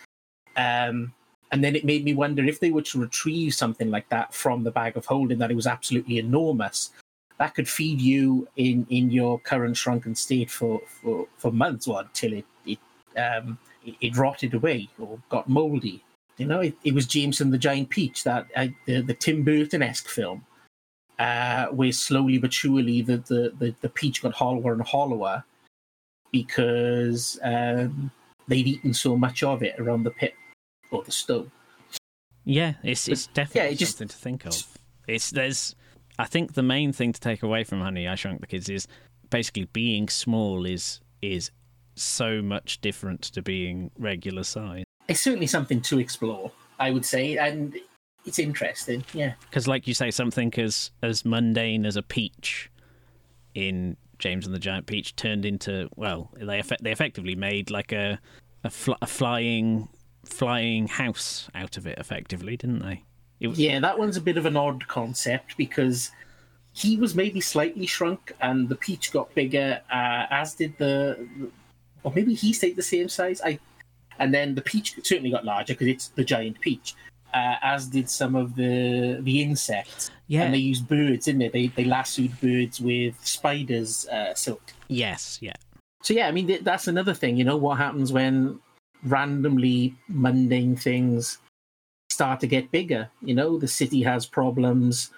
[0.57, 1.13] Um,
[1.53, 4.65] and then it made me wonder if they were to retrieve something like that from
[4.65, 6.91] the bag of holding, that it was absolutely enormous
[7.39, 12.01] that could feed you in in your current shrunken state for for, for months or
[12.01, 12.79] until it it,
[13.19, 16.03] um, it, it rotted away or got moldy.
[16.37, 19.45] You know, it, it was James and the Giant Peach, that uh, the, the Tim
[19.45, 20.45] Burton esque film,
[21.21, 25.45] uh, where slowly but surely the, the, the, the peach got hollower and hollower
[26.33, 28.11] because um,
[28.49, 30.35] they'd eaten so much of it around the pit
[30.91, 31.51] or the stove.
[32.45, 34.55] Yeah, it's it's definitely yeah, it just, something to think of.
[35.07, 35.77] It's there's
[36.19, 38.89] I think the main thing to take away from Honey I Shrunk the Kids is
[39.29, 41.51] basically being small is is
[41.95, 44.85] so much different to being regular size.
[45.09, 47.77] It's certainly something to explore, I would say, and
[48.25, 49.05] it's interesting.
[49.13, 52.71] Yeah, because like you say, something as as mundane as a peach
[53.55, 57.93] in James and the Giant Peach turned into well, they effect, they effectively made like
[57.93, 58.19] a
[58.63, 59.89] a, fl- a flying
[60.29, 63.05] flying house out of it, effectively, didn't they?
[63.47, 63.59] Was...
[63.59, 66.11] Yeah, that one's a bit of an odd concept because
[66.73, 71.29] he was maybe slightly shrunk and the peach got bigger, uh, as did the,
[72.03, 73.41] or maybe he stayed the same size.
[73.45, 73.59] I,
[74.19, 76.95] and then the peach certainly got larger because it's the giant peach.
[77.33, 80.13] Uh, as did some of the the insects.
[80.29, 81.49] Yeah, and they used birds, didn't they?
[81.49, 84.63] They they lassoed birds with spiders' uh, silk.
[84.87, 85.55] Yes, yeah.
[86.03, 87.37] So yeah, I mean that's another thing.
[87.37, 88.61] You know what happens when
[89.05, 91.39] randomly mundane things
[92.11, 93.11] start to get bigger.
[93.23, 95.11] You know, the city has problems.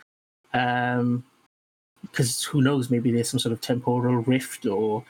[0.53, 1.25] Um,
[2.03, 5.05] because who knows, maybe there's some sort of temporal rift, or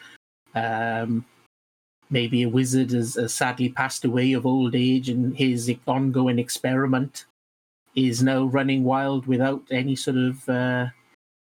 [0.55, 1.24] um,
[2.11, 7.27] maybe a wizard has, has, sadly passed away of old age, and his ongoing experiment
[7.95, 10.87] is now running wild without any sort of uh,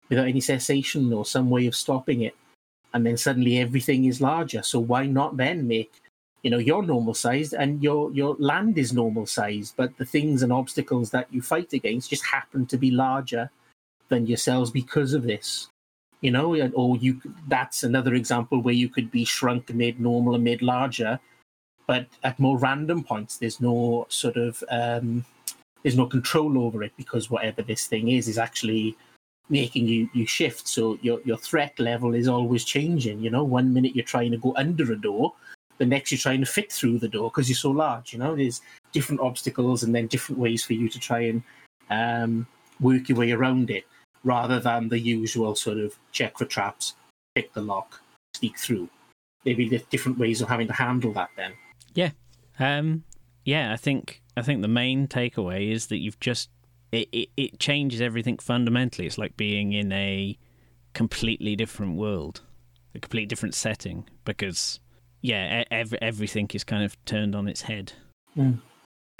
[0.08, 2.34] without any cessation or some way of stopping it.
[2.92, 4.62] And then suddenly everything is larger.
[4.62, 5.92] So why not then make
[6.42, 10.42] you know you're normal sized and your your land is normal sized but the things
[10.42, 13.50] and obstacles that you fight against just happen to be larger
[14.08, 15.68] than yourselves because of this
[16.20, 20.44] you know or you that's another example where you could be shrunk made normal and
[20.44, 21.18] made larger
[21.86, 25.24] but at more random points there's no sort of um
[25.82, 28.96] there's no control over it because whatever this thing is is actually
[29.50, 30.68] making you you shift.
[30.68, 34.38] So your your threat level is always changing you know one minute you're trying to
[34.38, 35.34] go under a door
[35.80, 38.12] the next you're trying to fit through the door because you're so large.
[38.12, 38.60] You know, there's
[38.92, 41.42] different obstacles and then different ways for you to try and
[41.88, 42.46] um,
[42.80, 43.86] work your way around it,
[44.22, 46.94] rather than the usual sort of check for traps,
[47.34, 48.02] pick the lock,
[48.36, 48.90] sneak through.
[49.46, 51.30] Maybe there's different ways of having to handle that.
[51.34, 51.54] Then,
[51.94, 52.10] yeah,
[52.58, 53.04] um,
[53.46, 53.72] yeah.
[53.72, 56.50] I think I think the main takeaway is that you've just
[56.92, 59.06] it, it, it changes everything fundamentally.
[59.06, 60.36] It's like being in a
[60.92, 62.42] completely different world,
[62.94, 64.78] a completely different setting because
[65.22, 67.92] yeah, every, everything is kind of turned on its head.
[68.36, 68.58] Mm.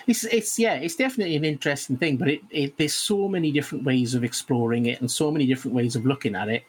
[0.06, 3.84] It's, it's yeah, it's definitely an interesting thing, but it, it, there's so many different
[3.84, 6.64] ways of exploring it and so many different ways of looking at it.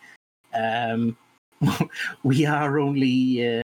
[0.53, 1.17] Um,
[2.23, 3.61] we are only uh,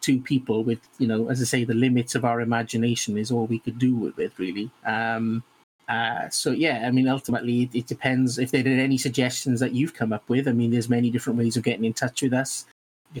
[0.00, 3.46] two people with, you know, as I say, the limits of our imagination is all
[3.46, 4.70] we could do with it, really.
[4.86, 5.42] Um,
[5.86, 9.72] uh, so yeah, I mean, ultimately, it, it, depends if there are any suggestions that
[9.72, 10.46] you've come up with.
[10.46, 12.64] I mean, there's many different ways of getting in touch with us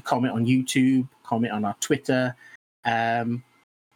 [0.04, 2.34] comment on YouTube, comment on our Twitter.
[2.84, 3.42] Um,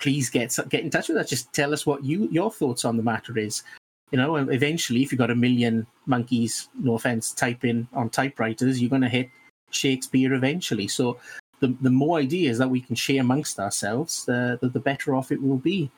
[0.01, 1.29] please get get in touch with us.
[1.29, 3.63] Just tell us what you your thoughts on the matter is.
[4.11, 8.91] You know, eventually, if you've got a million monkeys, no offense, typing on typewriters, you're
[8.91, 9.29] going to hit
[9.71, 10.87] Shakespeare eventually.
[10.87, 11.19] So
[11.61, 15.43] the, the more ideas that we can share amongst ourselves, the, the better off it
[15.43, 15.91] will be,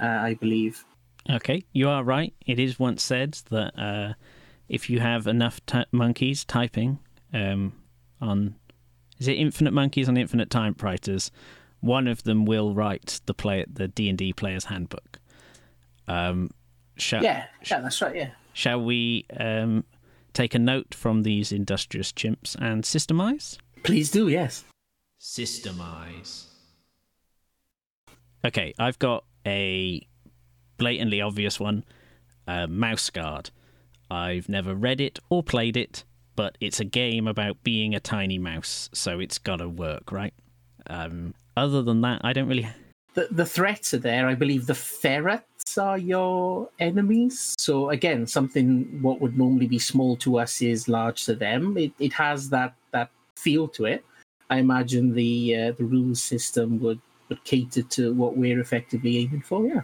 [0.00, 0.84] uh, I believe.
[1.30, 2.34] Okay, you are right.
[2.46, 4.14] It is once said that uh,
[4.68, 6.98] if you have enough t- monkeys typing
[7.32, 7.72] um,
[8.20, 8.56] on,
[9.22, 11.30] is it infinite monkeys on infinite typewriters,
[11.78, 15.20] one of them will write the play the D and D player's handbook.
[16.08, 16.50] Um,
[16.96, 18.16] shall, yeah, yeah, that's right.
[18.16, 18.30] Yeah.
[18.52, 19.84] Shall we um,
[20.32, 23.58] take a note from these industrious chimps and systemize?
[23.84, 24.26] Please do.
[24.26, 24.64] Yes.
[25.20, 26.46] Systemize.
[28.44, 30.04] Okay, I've got a
[30.78, 31.84] blatantly obvious one
[32.48, 33.50] uh, Mouse Guard.
[34.10, 36.02] I've never read it or played it,
[36.36, 40.34] but it's a game about being a tiny mouse, so it's got to work, right?
[40.86, 42.68] Um, other than that, I don't really.
[43.14, 44.26] The, the threats are there.
[44.26, 47.54] I believe the ferrets are your enemies.
[47.58, 51.76] So again, something what would normally be small to us is large to them.
[51.76, 54.04] It, it has that that feel to it.
[54.50, 59.42] I imagine the uh, the rules system would would cater to what we're effectively aiming
[59.42, 59.66] for.
[59.66, 59.82] Yeah.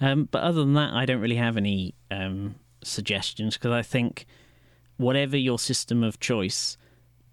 [0.00, 4.26] Um, but other than that, I don't really have any um, suggestions because I think
[4.96, 6.76] whatever your system of choice,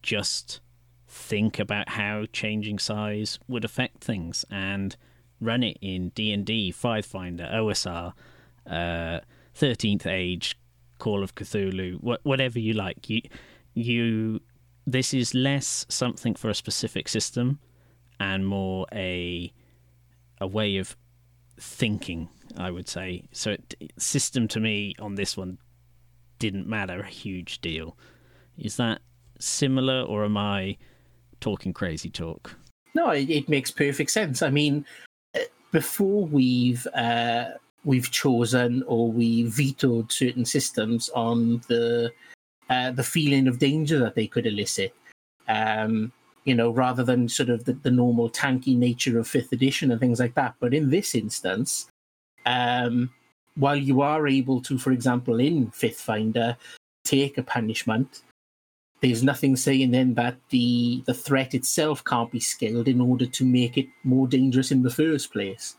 [0.01, 0.59] just
[1.07, 4.95] think about how changing size would affect things and
[5.39, 8.13] run it in D&D, Finder, OSR,
[8.67, 9.19] uh,
[9.55, 10.57] 13th Age,
[10.99, 13.09] Call of Cthulhu, wh- whatever you like.
[13.09, 13.21] You,
[13.73, 14.41] you,
[14.87, 17.59] this is less something for a specific system
[18.19, 19.51] and more a
[20.41, 20.97] a way of
[21.57, 23.23] thinking I would say.
[23.31, 25.57] So it, system to me on this one
[26.43, 27.97] didn't matter a huge deal.
[28.57, 28.99] Is that
[29.39, 30.77] similar, or am I
[31.39, 32.53] talking crazy talk?
[32.93, 34.41] No, it, makes perfect sense.
[34.41, 34.85] I mean,
[35.35, 35.39] uh,
[35.71, 37.51] before we've uh,
[37.85, 42.11] we've chosen or we vetoed certain systems on the
[42.69, 44.93] uh, the feeling of danger that they could elicit.
[45.47, 46.11] Um,
[46.43, 49.99] you know, rather than sort of the, the normal tanky nature of fifth edition and
[50.01, 50.55] things like that.
[50.59, 51.87] But in this instance,
[52.45, 53.11] um,
[53.55, 56.57] while you are able to, for example, in Pathfinder,
[57.03, 58.21] take a punishment,
[59.01, 63.45] there's nothing saying then that the the threat itself can't be scaled in order to
[63.45, 65.75] make it more dangerous in the first place.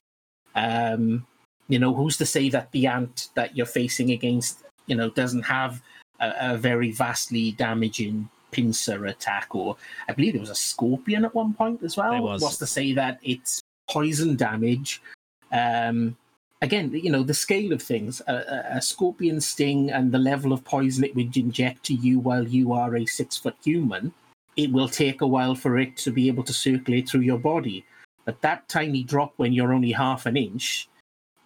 [0.54, 1.26] Um,
[1.68, 5.42] you know, who's to say that the ant that you're facing against, you know, doesn't
[5.42, 5.82] have
[6.20, 11.34] a, a very vastly damaging pincer attack, or I believe there was a scorpion at
[11.34, 12.12] one point as well.
[12.12, 12.42] There was.
[12.42, 15.00] What's to say that it's poison damage?
[15.50, 16.16] Um,
[16.64, 20.64] again, you know, the scale of things, a, a, scorpion sting and the level of
[20.64, 24.12] poison it would inject to you while you are a six foot human,
[24.56, 27.84] it will take a while for it to be able to circulate through your body.
[28.24, 30.88] But that tiny drop when you're only half an inch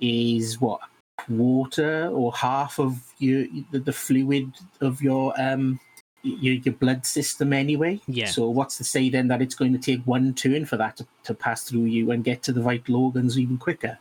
[0.00, 0.80] is what
[1.16, 5.80] quarter or half of your the, the fluid of your um
[6.22, 8.00] your, your blood system anyway.
[8.06, 8.26] Yeah.
[8.26, 11.06] So what's to say then that it's going to take one turn for that to,
[11.24, 13.98] to pass through you and get to the vital organs even quicker?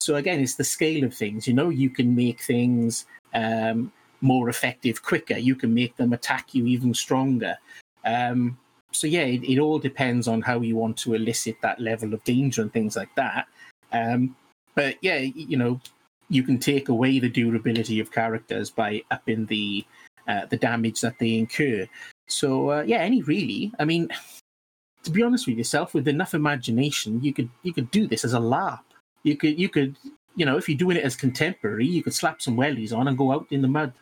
[0.00, 1.46] So again, it's the scale of things.
[1.46, 5.38] You know, you can make things um, more effective quicker.
[5.38, 7.56] You can make them attack you even stronger.
[8.04, 8.58] Um,
[8.92, 12.24] so yeah, it, it, all depends on how you want to elicit that level of
[12.24, 13.46] danger and things like that.
[13.92, 14.36] Um,
[14.74, 15.80] but yeah, you know,
[16.28, 19.84] you can take away the durability of characters by upping the
[20.28, 21.86] uh, the damage that they incur.
[22.28, 23.72] So uh, yeah, any really.
[23.78, 24.08] I mean,
[25.04, 28.34] to be honest with yourself, with enough imagination, you could you could do this as
[28.34, 28.80] a LARP.
[29.22, 29.96] You could you could
[30.36, 33.18] you know if you're doing it as contemporary, you could slap some wellies on and
[33.18, 33.92] go out in the mud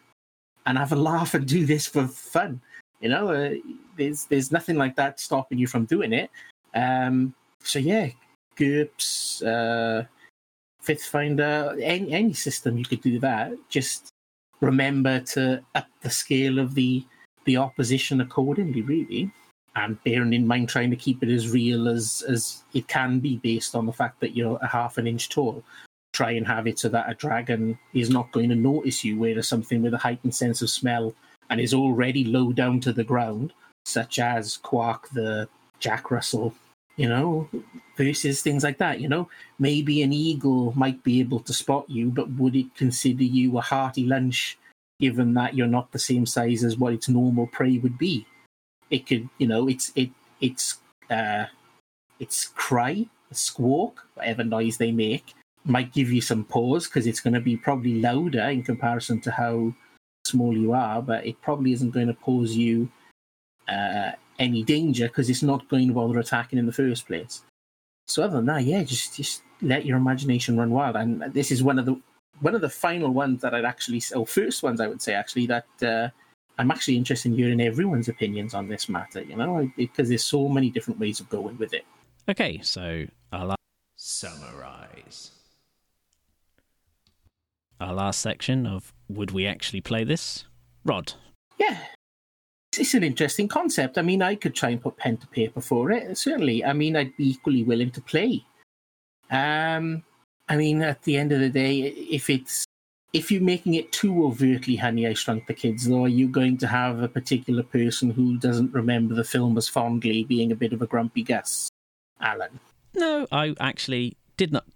[0.66, 2.60] and have a laugh and do this for fun.
[3.00, 3.54] You know, uh,
[3.96, 6.30] there's there's nothing like that stopping you from doing it.
[6.74, 8.10] Um, so yeah,
[8.56, 10.04] GURPS, uh,
[10.84, 13.52] Pathfinder, any, any system you could do that.
[13.68, 14.08] Just
[14.60, 17.04] remember to up the scale of the
[17.44, 18.82] the opposition accordingly.
[18.82, 19.30] Really
[19.79, 23.37] and bearing in mind trying to keep it as real as as it can be
[23.37, 25.62] based on the fact that you're a half an inch tall
[26.12, 29.47] try and have it so that a dragon is not going to notice you whereas
[29.47, 31.14] something with a heightened sense of smell
[31.51, 33.53] and is already low down to the ground
[33.85, 35.49] such as quark the
[35.79, 36.55] jack russell
[36.97, 37.49] you know
[37.97, 39.29] versus things like that you know.
[39.61, 43.61] Maybe an eagle might be able to spot you but would it consider you a
[43.61, 44.59] hearty lunch
[44.99, 48.26] given that you're not the same size as what its normal prey would be
[48.91, 50.11] it could, you know, it's it
[50.41, 50.78] it's
[51.11, 51.47] uh,
[52.20, 55.34] it's cry, a squawk, whatever noise they make,
[55.64, 59.30] might give you some pause because it's going to be probably louder in comparison to
[59.30, 59.72] how
[60.26, 62.91] small you are, but it probably isn't going to pose you
[63.68, 67.43] uh, any danger because it's not going to bother attacking in the first place.
[68.07, 70.97] So other than that, yeah, just just let your imagination run wild.
[70.97, 72.01] And this is one of the
[72.41, 75.47] one of the final ones that I'd actually, or first ones I would say actually
[75.47, 76.09] that uh,
[76.59, 79.22] I'm actually interested in hearing everyone's opinions on this matter.
[79.22, 81.84] You know, because there's so many different ways of going with it.
[82.28, 83.54] Okay, so I'll
[83.96, 85.30] summarize
[87.80, 90.44] our last section of would we actually play this?
[90.84, 91.14] Rod.
[91.59, 91.78] Yeah,
[92.76, 93.98] it's an interesting concept.
[93.98, 96.16] I mean, I could try and put pen to paper for it.
[96.16, 98.44] Certainly, I mean, I'd be equally willing to play.
[99.30, 100.02] Um,
[100.48, 102.64] I mean, at the end of the day, if it's
[103.12, 106.59] if you're making it too overtly Honey I Shrunk the Kids, though, are you going
[106.59, 110.72] to have a particular person who doesn't remember the film as fondly, being a bit
[110.72, 111.70] of a grumpy Gus,
[112.20, 112.61] Allan?
[112.94, 114.66] No, I actually did not.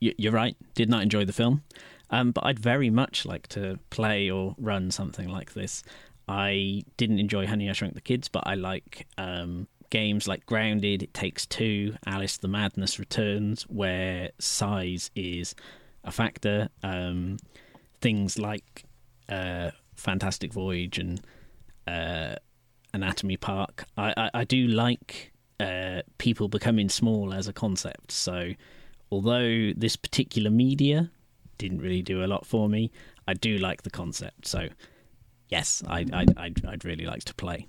[0.00, 0.56] You're right.
[0.74, 1.62] Did not enjoy the film.
[2.10, 5.82] Um, but I'd very much like to play or run something like this.
[6.26, 11.02] I didn't enjoy Honey I Shrunk the Kids, but I like um, games like Grounded,
[11.02, 15.54] It Takes Two, Alice the Madness Returns, where size is
[16.04, 16.68] a factor.
[16.82, 17.38] Um,
[18.00, 18.84] things like
[19.28, 21.20] uh, Fantastic Voyage and
[21.86, 22.36] uh,
[22.92, 23.84] Anatomy Park.
[23.96, 28.12] I, I, I do like uh, people becoming small as a concept.
[28.12, 28.52] So,
[29.10, 31.10] although this particular media
[31.58, 32.90] didn't really do a lot for me.
[33.26, 34.68] I do like the concept, so
[35.48, 37.68] yes, I, I, I'd, I'd really like to play.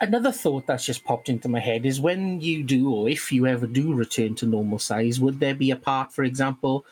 [0.00, 3.46] Another thought that's just popped into my head is when you do, or if you
[3.46, 6.86] ever do return to normal size, would there be a part, for example,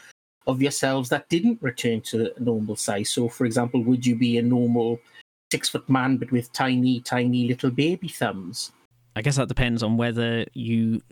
[0.47, 3.11] of yourselves that didn't return to normal size?
[3.11, 5.01] So, for example, would you be a normal
[5.51, 8.73] six foot man but with tiny, tiny little baby thumbs?
[9.15, 11.03] I guess that depends on whether you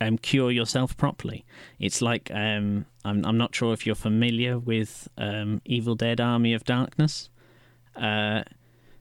[0.00, 1.44] um, cure yourself properly.
[1.78, 6.54] It's like um, I'm I'm not sure if you're familiar with um, Evil Dead: Army
[6.54, 7.30] of Darkness.
[7.96, 8.42] Uh,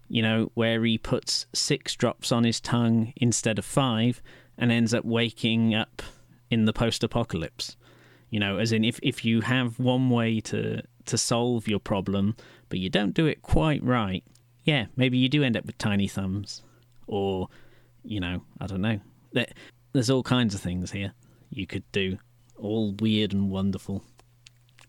[0.08, 4.22] you know where he puts six drops on his tongue instead of five,
[4.58, 6.02] and ends up waking up
[6.50, 7.76] in the post-apocalypse.
[8.34, 12.36] You know, as in if if you have one way to to solve your problem,
[12.70, 14.24] but you don't do it quite right,
[14.64, 16.64] yeah, maybe you do end up with tiny thumbs,
[17.08, 17.48] or
[18.04, 19.00] you know, I don't know
[19.94, 21.14] there's all kinds of things here
[21.50, 22.18] you could do,
[22.58, 24.04] all weird and wonderful.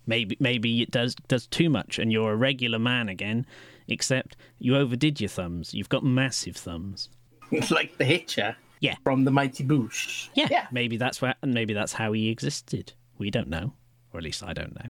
[0.07, 3.47] Maybe maybe it does does too much, and you're a regular man again.
[3.87, 5.75] Except you overdid your thumbs.
[5.75, 7.11] You've got massive thumbs,
[7.71, 8.57] like the Hitcher.
[8.81, 10.29] Yeah, from the Mighty Boosh.
[10.35, 10.67] Yeah, yeah.
[10.73, 12.93] Maybe that's where, and maybe that's how he existed.
[13.19, 13.73] We don't know,
[14.13, 14.87] or at least I don't know.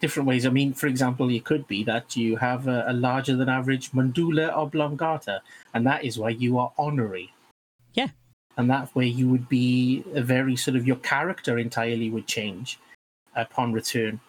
[0.00, 0.46] Different ways.
[0.46, 3.94] I mean, for example, it could be that you have a, a larger than average
[3.94, 5.42] medulla oblongata,
[5.74, 7.32] and that is why you are honorary.
[7.94, 8.08] Yeah,
[8.56, 12.80] and that way you would be a very sort of your character entirely would change
[13.36, 14.20] upon return.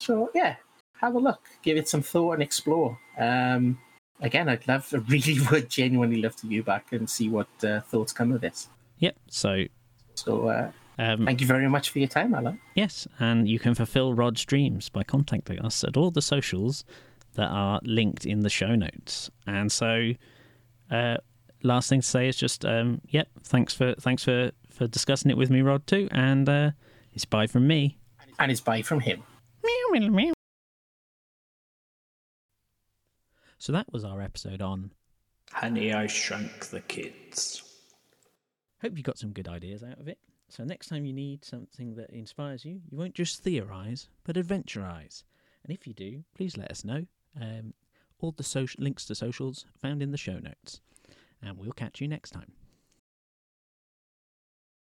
[0.00, 0.56] So yeah,
[1.00, 2.98] have a look, give it some thought, and explore.
[3.18, 3.78] Um,
[4.20, 7.80] again, I'd love, I really would genuinely love to go back and see what uh,
[7.80, 8.68] thoughts come of this.
[8.98, 9.16] Yep.
[9.28, 9.64] So,
[10.14, 12.60] so uh, um, thank you very much for your time, Allan.
[12.74, 16.84] Yes, and you can fulfill Rod's dreams by contacting us at all the socials
[17.34, 19.30] that are linked in the show notes.
[19.46, 20.12] And so,
[20.90, 21.16] uh,
[21.62, 25.36] last thing to say is just, um, yep, thanks for thanks for for discussing it
[25.36, 26.70] with me, Rod, too, and uh,
[27.12, 27.98] it's bye from me,
[28.38, 29.22] and it's bye from him.
[29.92, 30.32] Meow, meow.
[33.58, 34.90] So that was our episode on
[35.50, 37.62] Honey, I Shrunk the Kids.
[38.82, 40.18] Hope you got some good ideas out of it.
[40.48, 45.24] So next time you need something that inspires you, you won't just theorize, but adventurize.
[45.64, 47.06] And if you do, please let us know.
[47.40, 47.74] Um,
[48.20, 50.80] all the social links to socials found in the show notes
[51.42, 52.52] and we'll catch you next time.